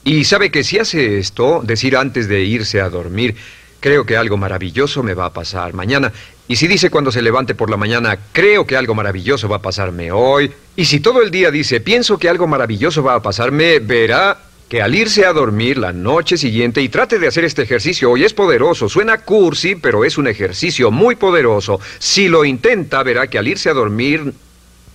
Y 0.04 0.24
sabe 0.24 0.50
que 0.50 0.64
si 0.64 0.78
hace 0.78 1.18
esto, 1.18 1.60
decir 1.62 1.96
antes 1.96 2.26
de 2.28 2.42
irse 2.42 2.80
a 2.80 2.88
dormir, 2.88 3.36
creo 3.80 4.04
que 4.06 4.16
algo 4.16 4.36
maravilloso 4.36 5.02
me 5.02 5.14
va 5.14 5.26
a 5.26 5.32
pasar 5.32 5.74
mañana. 5.74 6.12
Y 6.48 6.56
si 6.56 6.66
dice 6.66 6.90
cuando 6.90 7.12
se 7.12 7.22
levante 7.22 7.54
por 7.54 7.70
la 7.70 7.76
mañana, 7.76 8.18
creo 8.32 8.66
que 8.66 8.76
algo 8.76 8.94
maravilloso 8.94 9.48
va 9.48 9.56
a 9.56 9.62
pasarme 9.62 10.10
hoy. 10.10 10.50
Y 10.74 10.86
si 10.86 11.00
todo 11.00 11.22
el 11.22 11.30
día 11.30 11.50
dice, 11.50 11.80
pienso 11.80 12.18
que 12.18 12.28
algo 12.28 12.46
maravilloso 12.46 13.02
va 13.02 13.14
a 13.14 13.22
pasarme, 13.22 13.78
verá 13.78 14.38
que 14.70 14.80
al 14.80 14.94
irse 14.94 15.26
a 15.26 15.32
dormir 15.32 15.78
la 15.78 15.92
noche 15.92 16.36
siguiente 16.36 16.80
y 16.80 16.88
trate 16.88 17.18
de 17.18 17.26
hacer 17.26 17.44
este 17.44 17.62
ejercicio 17.62 18.10
hoy 18.10 18.24
es 18.24 18.32
poderoso, 18.32 18.88
suena 18.88 19.18
cursi, 19.18 19.74
pero 19.74 20.04
es 20.04 20.16
un 20.16 20.28
ejercicio 20.28 20.90
muy 20.90 21.16
poderoso. 21.16 21.80
Si 21.98 22.28
lo 22.28 22.44
intenta, 22.44 23.02
verá 23.02 23.26
que 23.26 23.38
al 23.38 23.48
irse 23.48 23.68
a 23.68 23.74
dormir 23.74 24.32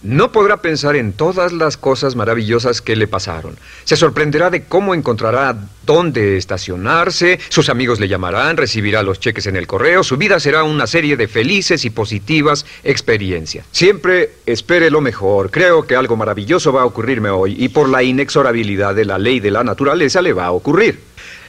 no 0.03 0.31
podrá 0.31 0.57
pensar 0.57 0.95
en 0.95 1.13
todas 1.13 1.51
las 1.51 1.77
cosas 1.77 2.15
maravillosas 2.15 2.81
que 2.81 2.95
le 2.95 3.07
pasaron. 3.07 3.57
Se 3.83 3.95
sorprenderá 3.95 4.49
de 4.49 4.65
cómo 4.65 4.93
encontrará 4.93 5.57
dónde 5.85 6.37
estacionarse, 6.37 7.39
sus 7.49 7.69
amigos 7.69 7.99
le 7.99 8.07
llamarán, 8.07 8.57
recibirá 8.57 9.03
los 9.03 9.19
cheques 9.19 9.47
en 9.47 9.55
el 9.55 9.67
correo, 9.67 10.03
su 10.03 10.17
vida 10.17 10.39
será 10.39 10.63
una 10.63 10.87
serie 10.87 11.17
de 11.17 11.27
felices 11.27 11.85
y 11.85 11.89
positivas 11.89 12.65
experiencias. 12.83 13.65
Siempre 13.71 14.31
espere 14.45 14.89
lo 14.89 15.01
mejor. 15.01 15.51
Creo 15.51 15.85
que 15.85 15.95
algo 15.95 16.15
maravilloso 16.15 16.71
va 16.71 16.81
a 16.81 16.85
ocurrirme 16.85 17.29
hoy 17.29 17.55
y 17.57 17.69
por 17.69 17.89
la 17.89 18.03
inexorabilidad 18.03 18.95
de 18.95 19.05
la 19.05 19.17
ley 19.17 19.39
de 19.39 19.51
la 19.51 19.63
naturaleza 19.63 20.21
le 20.21 20.33
va 20.33 20.45
a 20.45 20.51
ocurrir. 20.51 20.99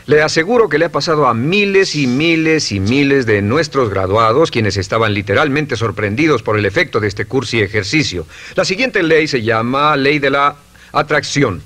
Le 0.07 0.23
aseguro 0.23 0.69
que 0.69 0.79
le 0.79 0.85
ha 0.85 0.93
pasado 0.93 1.27
a 1.27 1.35
miles 1.35 1.97
y 1.97 2.07
miles 2.07 2.71
y 2.71 2.79
miles 2.79 3.27
de 3.27 3.43
nuestros 3.43 3.91
graduados, 3.91 4.53
quienes 4.53 4.77
estaban 4.77 5.13
literalmente 5.13 5.75
sorprendidos 5.75 6.45
por 6.45 6.57
el 6.57 6.65
efecto 6.65 7.01
de 7.01 7.09
este 7.09 7.27
curso 7.27 7.57
y 7.57 7.61
ejercicio. 7.63 8.25
La 8.55 8.65
siguiente 8.65 9.03
ley 9.03 9.27
se 9.27 9.43
llama 9.43 9.97
ley 9.97 10.21
de 10.21 10.31
la 10.31 10.55
atracción. 10.93 11.61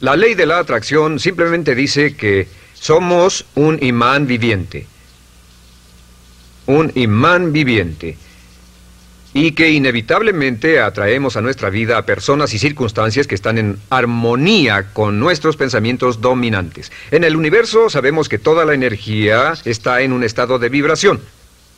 La 0.00 0.14
ley 0.14 0.34
de 0.34 0.44
la 0.44 0.58
atracción 0.58 1.18
simplemente 1.18 1.74
dice 1.74 2.16
que 2.16 2.48
somos 2.74 3.46
un 3.54 3.78
imán 3.82 4.26
viviente. 4.26 4.86
Un 6.66 6.92
imán 6.94 7.50
viviente 7.50 8.18
y 9.34 9.52
que 9.52 9.70
inevitablemente 9.70 10.80
atraemos 10.80 11.36
a 11.36 11.40
nuestra 11.40 11.70
vida 11.70 11.96
a 11.96 12.06
personas 12.06 12.52
y 12.52 12.58
circunstancias 12.58 13.26
que 13.26 13.34
están 13.34 13.58
en 13.58 13.78
armonía 13.90 14.92
con 14.92 15.18
nuestros 15.18 15.56
pensamientos 15.56 16.20
dominantes. 16.20 16.92
En 17.10 17.24
el 17.24 17.36
universo 17.36 17.88
sabemos 17.88 18.28
que 18.28 18.38
toda 18.38 18.64
la 18.64 18.74
energía 18.74 19.54
está 19.64 20.02
en 20.02 20.12
un 20.12 20.22
estado 20.22 20.58
de 20.58 20.68
vibración, 20.68 21.20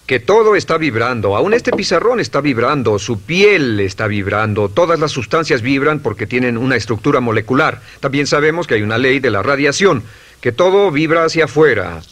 que 0.07 0.21
todo 0.21 0.57
está 0.57 0.79
vibrando, 0.79 1.37
aún 1.37 1.55
este 1.55 1.71
pizarrón 1.71 2.21
está 2.21 2.41
vibrando, 2.41 2.99
su 2.99 3.21
piel 3.21 3.81
está 3.81 4.07
vibrando, 4.07 4.69
todas 4.69 4.99
las 4.99 5.13
sustancias 5.13 5.63
vibran 5.63 6.01
porque 6.01 6.27
tienen 6.27 6.59
una 6.59 6.77
estructura 6.77 7.21
molecular. 7.21 7.81
También 8.01 8.27
sabemos 8.27 8.67
que 8.67 8.75
hay 8.75 8.83
una 8.83 8.99
ley 8.99 9.21
de 9.21 9.31
la 9.31 9.43
radiación, 9.43 10.03
que 10.41 10.53
todo 10.53 10.91
vibra 10.91 11.25
hacia 11.25 11.45
afuera. 11.45 12.03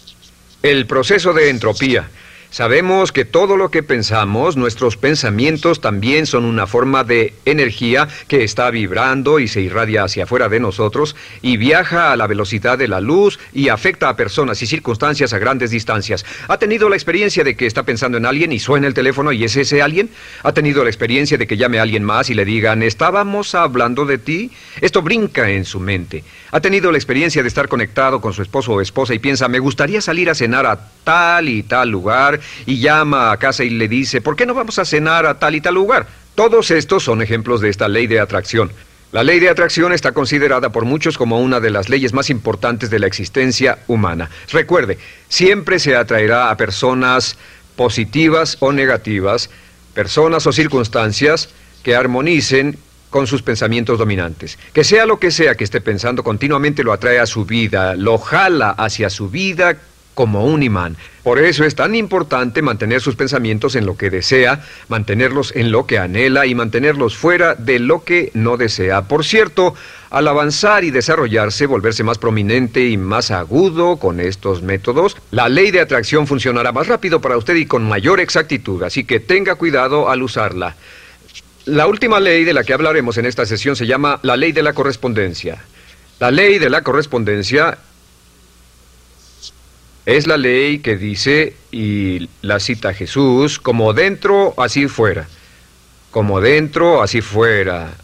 El 0.62 0.87
proceso 0.87 1.33
de 1.33 1.50
entropía. 1.50 2.09
Sabemos 2.53 3.12
que 3.12 3.25
todo 3.25 3.57
lo 3.57 3.71
que 3.71 3.83
pensamos, 3.83 4.59
nuestros 4.59 4.99
pensamientos 4.99 5.81
también 5.81 6.27
son 6.27 6.45
una 6.45 6.67
forma 6.67 7.03
de 7.03 7.33
energía 7.47 8.09
que 8.29 8.45
está 8.45 8.71
vibrando 8.71 9.41
y 9.41 9.49
se 9.49 9.62
irradia 9.62 10.05
hacia 10.05 10.25
afuera 10.25 10.51
de 10.51 10.61
nosotros 10.61 11.17
y 11.41 11.57
viaja 11.57 12.12
a 12.12 12.17
la 12.17 12.27
velocidad 12.27 12.77
de 12.77 12.88
la 12.88 13.01
luz 13.01 13.38
y 13.55 13.71
afecta 13.71 14.11
a 14.11 14.17
personas 14.17 14.61
y 14.61 14.67
circunstancias 14.67 15.33
a 15.33 15.38
grandes 15.38 15.71
distancias. 15.71 16.27
¿Ha 16.47 16.59
tenido 16.59 16.91
la 16.91 16.97
experiencia 16.97 17.43
de 17.43 17.57
que 17.57 17.65
está 17.65 17.85
pensando 17.85 18.19
en 18.19 18.27
alguien 18.27 18.53
y 18.53 18.59
suena 18.59 18.87
el 18.87 18.93
teléfono 18.93 19.33
y 19.33 19.45
es 19.45 19.57
ese 19.57 19.81
alguien? 19.81 20.11
¿Ha 20.43 20.53
tenido 20.53 20.85
la 20.85 20.91
experiencia 20.91 21.38
de 21.38 21.47
que 21.47 21.57
llame 21.57 21.79
a 21.79 21.83
alguien 21.83 22.05
más 22.05 22.29
y 22.29 22.35
le 22.35 22.45
digan, 22.45 22.83
estábamos 22.83 23.55
hablando 23.55 24.05
de 24.05 24.19
ti? 24.19 24.51
Esto 24.83 25.01
brinca 25.01 25.49
en 25.49 25.65
su 25.65 25.81
mente. 25.81 26.23
¿Ha 26.51 26.61
tenido 26.61 26.93
la 26.93 26.99
experiencia 26.99 27.41
de 27.41 27.49
estar 27.49 27.69
conectado 27.69 28.21
con 28.21 28.35
su 28.35 28.43
esposo 28.43 28.73
o 28.73 28.83
esposa 28.83 29.15
y 29.15 29.19
piensa, 29.19 29.49
me 29.49 29.59
gustaría 29.59 30.03
salir 30.03 30.29
a 30.29 30.35
cenar 30.35 30.67
a 30.67 30.91
tal 31.03 31.49
y 31.49 31.62
tal 31.62 31.88
lugar? 31.88 32.41
Y 32.66 32.78
llama 32.78 33.33
a 33.33 33.37
casa 33.37 33.64
y 33.64 33.70
le 33.70 33.88
dice, 33.88 34.20
¿por 34.20 34.37
qué 34.37 34.46
no 34.46 34.55
vamos 34.55 34.78
a 34.78 34.85
cenar 34.85 35.26
a 35.26 35.38
tal 35.38 35.55
y 35.55 35.61
tal 35.61 35.74
lugar? 35.74 36.07
Todos 36.35 36.70
estos 36.70 37.02
son 37.02 37.22
ejemplos 37.22 37.61
de 37.61 37.68
esta 37.68 37.88
ley 37.88 38.07
de 38.07 38.20
atracción. 38.20 38.72
La 39.12 39.22
ley 39.22 39.40
de 39.40 39.50
atracción 39.50 39.92
está 39.92 40.12
considerada 40.12 40.72
por 40.72 40.87
muchos 40.87 41.18
como 41.18 41.38
una 41.40 41.61
de 41.61 41.68
las 41.68 41.90
leyes 41.90 42.14
más 42.14 42.31
importantes 42.31 42.88
de 42.88 42.98
la 42.98 43.07
existencia 43.07 43.78
humana. 43.87 44.31
Recuerde, 44.50 44.98
siempre 45.28 45.78
se 45.78 45.94
atraerá 45.94 46.50
a 46.50 46.57
personas 46.57 47.37
positivas 47.76 48.57
o 48.61 48.72
negativas, 48.72 49.50
personas 49.92 50.46
o 50.46 50.52
circunstancias 50.52 51.50
que 51.83 51.94
armonicen 51.94 52.78
con 53.11 53.26
sus 53.26 53.42
pensamientos 53.42 53.98
dominantes. 53.98 54.59
Que 54.72 54.83
sea 54.83 55.05
lo 55.05 55.18
que 55.18 55.31
sea 55.31 55.57
que 55.57 55.64
esté 55.64 55.83
pensando, 55.83 56.24
continuamente 56.24 56.83
lo 56.83 56.94
atrae 56.94 57.20
a 57.20 57.26
su 57.26 57.44
vida, 57.44 57.94
lo 57.94 58.16
jala 58.16 58.70
hacia 58.70 59.11
su 59.11 59.28
vida 59.28 59.76
como 60.14 60.44
un 60.44 60.62
imán. 60.62 60.96
Por 61.22 61.38
eso 61.38 61.64
es 61.64 61.75
tan 61.75 61.94
importante 61.94 62.62
mantener 62.62 63.01
sus 63.01 63.16
pensamientos 63.16 63.77
en 63.77 63.87
lo 63.87 63.96
que 63.96 64.11
desea, 64.11 64.64
mantenerlos 64.88 65.55
en 65.55 65.70
lo 65.70 65.87
que 65.87 65.98
anhela 65.98 66.46
y 66.46 66.55
mantenerlos 66.55 67.16
fuera 67.16 67.55
de 67.55 67.79
lo 67.79 68.05
que 68.05 68.31
no 68.35 68.57
desea. 68.57 69.03
Por 69.03 69.25
cierto, 69.25 69.75
al 70.11 70.29
avanzar 70.29 70.85
y 70.85 70.90
desarrollarse, 70.90 71.66
volverse 71.66 72.05
más 72.05 72.18
prominente 72.18 72.88
y 72.88 72.96
más 72.96 73.31
agudo 73.31 73.96
con 73.96 74.20
estos 74.20 74.62
métodos, 74.62 75.16
la 75.31 75.48
ley 75.48 75.70
de 75.70 75.81
atracción 75.81 76.27
funcionará 76.27 76.72
más 76.72 76.88
rápido 76.88 77.20
para 77.20 77.37
usted 77.37 77.55
y 77.55 77.66
con 77.66 77.88
mayor 77.88 78.20
exactitud, 78.20 78.83
así 78.83 79.05
que 79.05 79.20
tenga 79.20 79.55
cuidado 79.55 80.11
al 80.11 80.22
usarla. 80.22 80.77
La 81.64 81.87
última 81.87 82.18
ley 82.18 82.44
de 82.44 82.53
la 82.53 82.64
que 82.64 82.72
hablaremos 82.72 83.18
en 83.18 83.27
esta 83.27 83.46
sesión 83.46 83.77
se 83.77 83.87
llama 83.87 84.18
la 84.22 84.37
ley 84.37 84.51
de 84.51 84.64
la 84.64 84.72
correspondencia. 84.72 85.62
La 86.18 86.33
ley 86.33 86.59
de 86.59 86.68
la 86.68 86.83
correspondencia 86.83 87.79
es 90.07 90.27
la 90.27 90.37
ley 90.37 90.81
que 90.81 90.97
dice, 90.97 91.55
y 91.71 92.29
la 92.43 92.59
cita 92.61 92.93
Jesús, 92.93 93.59
como 93.59 93.93
dentro, 93.93 94.55
así 94.57 94.88
fuera. 94.88 95.29
Como 96.11 96.41
dentro, 96.41 97.03
así 97.03 97.21
fuera. 97.21 97.95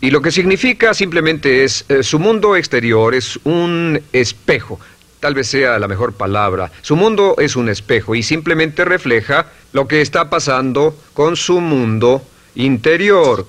Y 0.00 0.10
lo 0.10 0.20
que 0.20 0.30
significa 0.30 0.92
simplemente 0.92 1.64
es, 1.64 1.84
eh, 1.88 2.02
su 2.02 2.18
mundo 2.18 2.56
exterior 2.56 3.14
es 3.14 3.38
un 3.44 4.00
espejo, 4.12 4.78
tal 5.20 5.34
vez 5.34 5.48
sea 5.48 5.78
la 5.78 5.88
mejor 5.88 6.12
palabra. 6.12 6.70
Su 6.82 6.96
mundo 6.96 7.36
es 7.38 7.56
un 7.56 7.68
espejo 7.68 8.14
y 8.14 8.22
simplemente 8.22 8.84
refleja 8.84 9.46
lo 9.72 9.88
que 9.88 10.02
está 10.02 10.28
pasando 10.28 10.96
con 11.14 11.36
su 11.36 11.60
mundo 11.60 12.22
interior, 12.54 13.46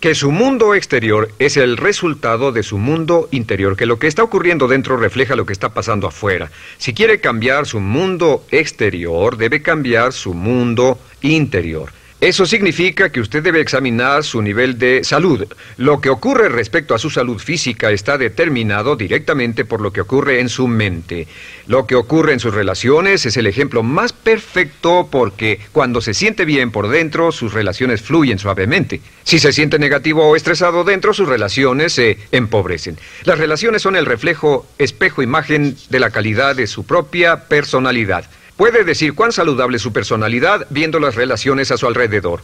que 0.00 0.14
su 0.14 0.32
mundo 0.32 0.74
exterior 0.74 1.30
es 1.38 1.58
el 1.58 1.76
resultado 1.76 2.52
de 2.52 2.62
su 2.62 2.78
mundo 2.78 3.28
interior, 3.32 3.76
que 3.76 3.84
lo 3.84 3.98
que 3.98 4.06
está 4.06 4.22
ocurriendo 4.22 4.66
dentro 4.66 4.96
refleja 4.96 5.36
lo 5.36 5.44
que 5.44 5.52
está 5.52 5.74
pasando 5.74 6.06
afuera. 6.06 6.50
Si 6.78 6.94
quiere 6.94 7.20
cambiar 7.20 7.66
su 7.66 7.80
mundo 7.80 8.42
exterior, 8.50 9.36
debe 9.36 9.60
cambiar 9.60 10.14
su 10.14 10.32
mundo 10.32 10.98
interior. 11.20 11.92
Eso 12.20 12.44
significa 12.44 13.08
que 13.08 13.20
usted 13.20 13.42
debe 13.42 13.62
examinar 13.62 14.24
su 14.24 14.42
nivel 14.42 14.78
de 14.78 15.04
salud. 15.04 15.46
Lo 15.78 16.02
que 16.02 16.10
ocurre 16.10 16.50
respecto 16.50 16.94
a 16.94 16.98
su 16.98 17.08
salud 17.08 17.38
física 17.38 17.90
está 17.90 18.18
determinado 18.18 18.94
directamente 18.94 19.64
por 19.64 19.80
lo 19.80 19.90
que 19.90 20.02
ocurre 20.02 20.38
en 20.40 20.50
su 20.50 20.68
mente. 20.68 21.28
Lo 21.66 21.86
que 21.86 21.94
ocurre 21.94 22.34
en 22.34 22.40
sus 22.40 22.52
relaciones 22.52 23.24
es 23.24 23.38
el 23.38 23.46
ejemplo 23.46 23.82
más 23.82 24.12
perfecto 24.12 25.08
porque 25.10 25.60
cuando 25.72 26.02
se 26.02 26.12
siente 26.12 26.44
bien 26.44 26.70
por 26.70 26.88
dentro, 26.88 27.32
sus 27.32 27.54
relaciones 27.54 28.02
fluyen 28.02 28.38
suavemente. 28.38 29.00
Si 29.24 29.38
se 29.38 29.54
siente 29.54 29.78
negativo 29.78 30.28
o 30.28 30.36
estresado 30.36 30.84
dentro, 30.84 31.14
sus 31.14 31.26
relaciones 31.26 31.94
se 31.94 32.18
empobrecen. 32.32 32.98
Las 33.24 33.38
relaciones 33.38 33.80
son 33.80 33.96
el 33.96 34.04
reflejo, 34.04 34.66
espejo, 34.76 35.22
imagen 35.22 35.74
de 35.88 36.00
la 36.00 36.10
calidad 36.10 36.54
de 36.54 36.66
su 36.66 36.84
propia 36.84 37.48
personalidad. 37.48 38.28
Puede 38.60 38.84
decir 38.84 39.14
cuán 39.14 39.32
saludable 39.32 39.78
es 39.78 39.82
su 39.82 39.90
personalidad 39.90 40.66
viendo 40.68 41.00
las 41.00 41.14
relaciones 41.14 41.70
a 41.70 41.78
su 41.78 41.86
alrededor. 41.86 42.42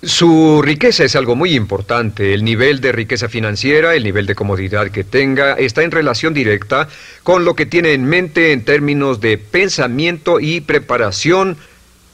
Su 0.00 0.62
riqueza 0.62 1.02
es 1.02 1.16
algo 1.16 1.34
muy 1.34 1.56
importante. 1.56 2.34
El 2.34 2.44
nivel 2.44 2.80
de 2.80 2.92
riqueza 2.92 3.28
financiera, 3.28 3.96
el 3.96 4.04
nivel 4.04 4.26
de 4.26 4.36
comodidad 4.36 4.92
que 4.92 5.02
tenga, 5.02 5.54
está 5.54 5.82
en 5.82 5.90
relación 5.90 6.34
directa 6.34 6.88
con 7.24 7.44
lo 7.44 7.56
que 7.56 7.66
tiene 7.66 7.94
en 7.94 8.04
mente 8.04 8.52
en 8.52 8.64
términos 8.64 9.20
de 9.20 9.38
pensamiento 9.38 10.38
y 10.38 10.60
preparación 10.60 11.56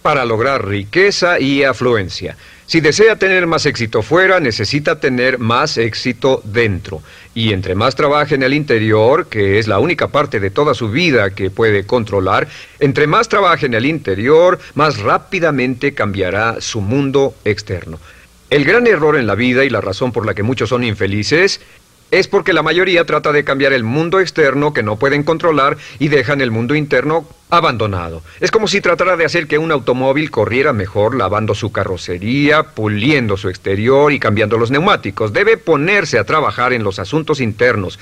para 0.00 0.24
lograr 0.24 0.66
riqueza 0.66 1.38
y 1.38 1.62
afluencia. 1.62 2.38
Si 2.66 2.80
desea 2.80 3.16
tener 3.16 3.46
más 3.46 3.66
éxito 3.66 4.02
fuera, 4.02 4.40
necesita 4.40 4.98
tener 4.98 5.38
más 5.38 5.76
éxito 5.76 6.40
dentro. 6.44 7.02
Y 7.34 7.52
entre 7.52 7.74
más 7.74 7.94
trabaje 7.94 8.34
en 8.34 8.42
el 8.42 8.54
interior, 8.54 9.26
que 9.26 9.58
es 9.58 9.68
la 9.68 9.78
única 9.78 10.08
parte 10.08 10.40
de 10.40 10.50
toda 10.50 10.72
su 10.72 10.90
vida 10.90 11.30
que 11.30 11.50
puede 11.50 11.84
controlar, 11.84 12.48
entre 12.80 13.06
más 13.06 13.28
trabaje 13.28 13.66
en 13.66 13.74
el 13.74 13.84
interior, 13.84 14.58
más 14.74 14.98
rápidamente 14.98 15.92
cambiará 15.92 16.60
su 16.60 16.80
mundo 16.80 17.34
externo. 17.44 17.98
El 18.48 18.64
gran 18.64 18.86
error 18.86 19.16
en 19.16 19.26
la 19.26 19.34
vida 19.34 19.64
y 19.64 19.70
la 19.70 19.80
razón 19.80 20.12
por 20.12 20.24
la 20.24 20.34
que 20.34 20.42
muchos 20.42 20.68
son 20.68 20.84
infelices 20.84 21.60
es 22.18 22.28
porque 22.28 22.52
la 22.52 22.62
mayoría 22.62 23.04
trata 23.04 23.32
de 23.32 23.42
cambiar 23.42 23.72
el 23.72 23.82
mundo 23.82 24.20
externo 24.20 24.72
que 24.72 24.84
no 24.84 24.96
pueden 24.96 25.24
controlar 25.24 25.76
y 25.98 26.06
dejan 26.06 26.40
el 26.40 26.52
mundo 26.52 26.76
interno 26.76 27.26
abandonado. 27.50 28.22
Es 28.38 28.52
como 28.52 28.68
si 28.68 28.80
tratara 28.80 29.16
de 29.16 29.24
hacer 29.24 29.48
que 29.48 29.58
un 29.58 29.72
automóvil 29.72 30.30
corriera 30.30 30.72
mejor 30.72 31.16
lavando 31.16 31.56
su 31.56 31.72
carrocería, 31.72 32.62
puliendo 32.62 33.36
su 33.36 33.48
exterior 33.48 34.12
y 34.12 34.20
cambiando 34.20 34.58
los 34.58 34.70
neumáticos. 34.70 35.32
Debe 35.32 35.56
ponerse 35.56 36.16
a 36.20 36.24
trabajar 36.24 36.72
en 36.72 36.84
los 36.84 37.00
asuntos 37.00 37.40
internos. 37.40 37.98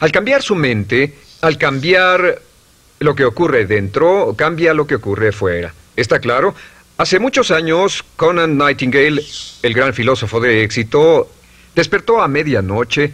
Al 0.00 0.10
cambiar 0.10 0.42
su 0.42 0.56
mente, 0.56 1.14
al 1.40 1.56
cambiar 1.56 2.40
lo 2.98 3.14
que 3.14 3.24
ocurre 3.24 3.66
dentro, 3.66 4.34
cambia 4.36 4.74
lo 4.74 4.88
que 4.88 4.96
ocurre 4.96 5.30
fuera. 5.30 5.72
¿Está 5.94 6.18
claro? 6.18 6.56
Hace 6.98 7.20
muchos 7.20 7.52
años, 7.52 8.04
Conan 8.16 8.58
Nightingale, 8.58 9.22
el 9.62 9.74
gran 9.74 9.94
filósofo 9.94 10.40
de 10.40 10.64
éxito, 10.64 11.30
despertó 11.76 12.20
a 12.20 12.26
medianoche 12.26 13.12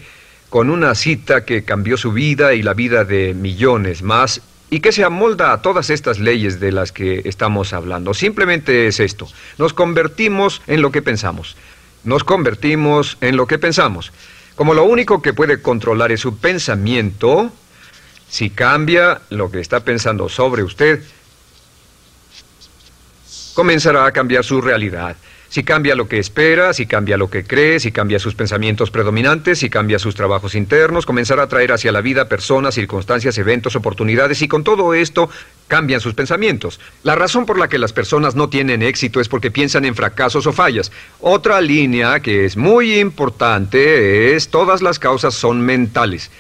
con 0.50 0.70
una 0.70 0.94
cita 0.94 1.44
que 1.44 1.64
cambió 1.64 1.96
su 1.96 2.12
vida 2.12 2.54
y 2.54 2.62
la 2.62 2.74
vida 2.74 3.04
de 3.04 3.34
millones 3.34 4.02
más 4.02 4.40
y 4.70 4.80
que 4.80 4.92
se 4.92 5.04
amolda 5.04 5.52
a 5.52 5.62
todas 5.62 5.90
estas 5.90 6.18
leyes 6.18 6.60
de 6.60 6.72
las 6.72 6.92
que 6.92 7.22
estamos 7.24 7.72
hablando. 7.72 8.14
Simplemente 8.14 8.86
es 8.86 9.00
esto, 9.00 9.28
nos 9.58 9.72
convertimos 9.72 10.62
en 10.66 10.82
lo 10.82 10.90
que 10.90 11.02
pensamos, 11.02 11.56
nos 12.04 12.24
convertimos 12.24 13.18
en 13.20 13.36
lo 13.36 13.46
que 13.46 13.58
pensamos. 13.58 14.12
Como 14.54 14.74
lo 14.74 14.84
único 14.84 15.22
que 15.22 15.34
puede 15.34 15.62
controlar 15.62 16.10
es 16.12 16.20
su 16.20 16.38
pensamiento, 16.38 17.52
si 18.28 18.50
cambia 18.50 19.20
lo 19.30 19.50
que 19.50 19.60
está 19.60 19.80
pensando 19.80 20.28
sobre 20.28 20.62
usted, 20.62 21.02
comenzará 23.54 24.06
a 24.06 24.12
cambiar 24.12 24.44
su 24.44 24.60
realidad. 24.60 25.16
Si 25.50 25.64
cambia 25.64 25.94
lo 25.94 26.08
que 26.08 26.18
espera, 26.18 26.74
si 26.74 26.84
cambia 26.84 27.16
lo 27.16 27.30
que 27.30 27.42
cree, 27.42 27.80
si 27.80 27.90
cambia 27.90 28.18
sus 28.18 28.34
pensamientos 28.34 28.90
predominantes, 28.90 29.60
si 29.60 29.70
cambia 29.70 29.98
sus 29.98 30.14
trabajos 30.14 30.54
internos, 30.54 31.06
comenzará 31.06 31.44
a 31.44 31.48
traer 31.48 31.72
hacia 31.72 31.90
la 31.90 32.02
vida 32.02 32.28
personas, 32.28 32.74
circunstancias, 32.74 33.38
eventos, 33.38 33.74
oportunidades 33.74 34.42
y 34.42 34.48
con 34.48 34.62
todo 34.62 34.92
esto 34.92 35.30
cambian 35.66 36.00
sus 36.00 36.12
pensamientos. 36.12 36.80
La 37.02 37.14
razón 37.14 37.46
por 37.46 37.58
la 37.58 37.68
que 37.68 37.78
las 37.78 37.94
personas 37.94 38.34
no 38.34 38.50
tienen 38.50 38.82
éxito 38.82 39.20
es 39.20 39.28
porque 39.28 39.50
piensan 39.50 39.86
en 39.86 39.94
fracasos 39.94 40.46
o 40.46 40.52
fallas. 40.52 40.92
Otra 41.20 41.62
línea 41.62 42.20
que 42.20 42.44
es 42.44 42.58
muy 42.58 42.98
importante 42.98 44.34
es 44.34 44.48
todas 44.48 44.82
las 44.82 44.98
causas 44.98 45.32
son 45.34 45.62
mentales. 45.62 46.30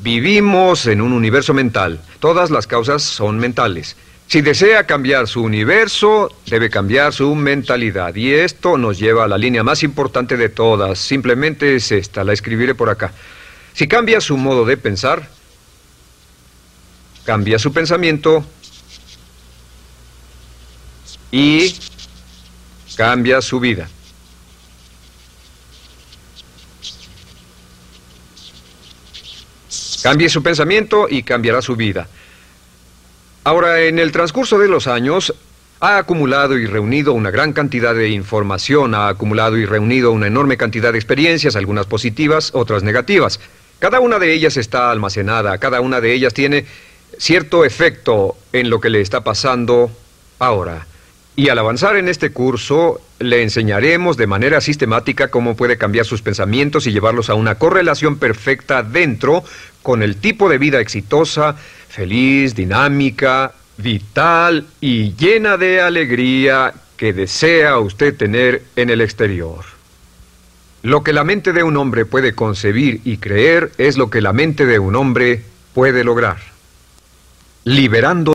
Vivimos 0.00 0.86
en 0.86 1.00
un 1.00 1.12
universo 1.12 1.54
mental. 1.54 2.02
Todas 2.20 2.50
las 2.50 2.66
causas 2.66 3.02
son 3.02 3.38
mentales. 3.38 3.96
Si 4.32 4.40
desea 4.40 4.86
cambiar 4.86 5.28
su 5.28 5.42
universo, 5.42 6.34
debe 6.46 6.70
cambiar 6.70 7.12
su 7.12 7.34
mentalidad. 7.34 8.14
Y 8.14 8.32
esto 8.32 8.78
nos 8.78 8.98
lleva 8.98 9.24
a 9.24 9.28
la 9.28 9.36
línea 9.36 9.62
más 9.62 9.82
importante 9.82 10.38
de 10.38 10.48
todas. 10.48 10.98
Simplemente 10.98 11.76
es 11.76 11.92
esta, 11.92 12.24
la 12.24 12.32
escribiré 12.32 12.74
por 12.74 12.88
acá. 12.88 13.12
Si 13.74 13.86
cambia 13.86 14.22
su 14.22 14.38
modo 14.38 14.64
de 14.64 14.78
pensar, 14.78 15.28
cambia 17.26 17.58
su 17.58 17.74
pensamiento 17.74 18.42
y 21.30 21.76
cambia 22.96 23.42
su 23.42 23.60
vida. 23.60 23.86
Cambie 30.02 30.30
su 30.30 30.42
pensamiento 30.42 31.06
y 31.10 31.22
cambiará 31.22 31.60
su 31.60 31.76
vida. 31.76 32.08
Ahora, 33.44 33.80
en 33.80 33.98
el 33.98 34.12
transcurso 34.12 34.56
de 34.58 34.68
los 34.68 34.86
años, 34.86 35.34
ha 35.80 35.98
acumulado 35.98 36.56
y 36.56 36.66
reunido 36.66 37.12
una 37.12 37.32
gran 37.32 37.52
cantidad 37.52 37.92
de 37.92 38.08
información, 38.10 38.94
ha 38.94 39.08
acumulado 39.08 39.56
y 39.56 39.66
reunido 39.66 40.12
una 40.12 40.28
enorme 40.28 40.56
cantidad 40.56 40.92
de 40.92 40.98
experiencias, 40.98 41.56
algunas 41.56 41.86
positivas, 41.86 42.50
otras 42.54 42.84
negativas. 42.84 43.40
Cada 43.80 43.98
una 43.98 44.20
de 44.20 44.32
ellas 44.32 44.56
está 44.56 44.92
almacenada, 44.92 45.58
cada 45.58 45.80
una 45.80 46.00
de 46.00 46.12
ellas 46.12 46.34
tiene 46.34 46.66
cierto 47.18 47.64
efecto 47.64 48.36
en 48.52 48.70
lo 48.70 48.80
que 48.80 48.90
le 48.90 49.00
está 49.00 49.24
pasando 49.24 49.90
ahora. 50.38 50.86
Y 51.34 51.48
al 51.48 51.58
avanzar 51.58 51.96
en 51.96 52.08
este 52.08 52.30
curso, 52.30 53.00
le 53.18 53.42
enseñaremos 53.42 54.16
de 54.16 54.28
manera 54.28 54.60
sistemática 54.60 55.28
cómo 55.28 55.56
puede 55.56 55.78
cambiar 55.78 56.04
sus 56.04 56.22
pensamientos 56.22 56.86
y 56.86 56.92
llevarlos 56.92 57.28
a 57.28 57.34
una 57.34 57.56
correlación 57.56 58.18
perfecta 58.18 58.84
dentro 58.84 59.42
con 59.82 60.02
el 60.04 60.16
tipo 60.16 60.48
de 60.48 60.58
vida 60.58 60.78
exitosa, 60.78 61.56
feliz, 61.92 62.54
dinámica, 62.54 63.52
vital 63.76 64.66
y 64.80 65.14
llena 65.14 65.58
de 65.58 65.82
alegría 65.82 66.72
que 66.96 67.12
desea 67.12 67.78
usted 67.78 68.16
tener 68.16 68.62
en 68.76 68.88
el 68.88 69.02
exterior. 69.02 69.62
Lo 70.82 71.04
que 71.04 71.12
la 71.12 71.22
mente 71.22 71.52
de 71.52 71.62
un 71.62 71.76
hombre 71.76 72.06
puede 72.06 72.34
concebir 72.34 73.02
y 73.04 73.18
creer 73.18 73.72
es 73.76 73.98
lo 73.98 74.08
que 74.08 74.22
la 74.22 74.32
mente 74.32 74.64
de 74.64 74.78
un 74.78 74.96
hombre 74.96 75.42
puede 75.74 76.02
lograr. 76.02 76.38
Liberando 77.64 78.30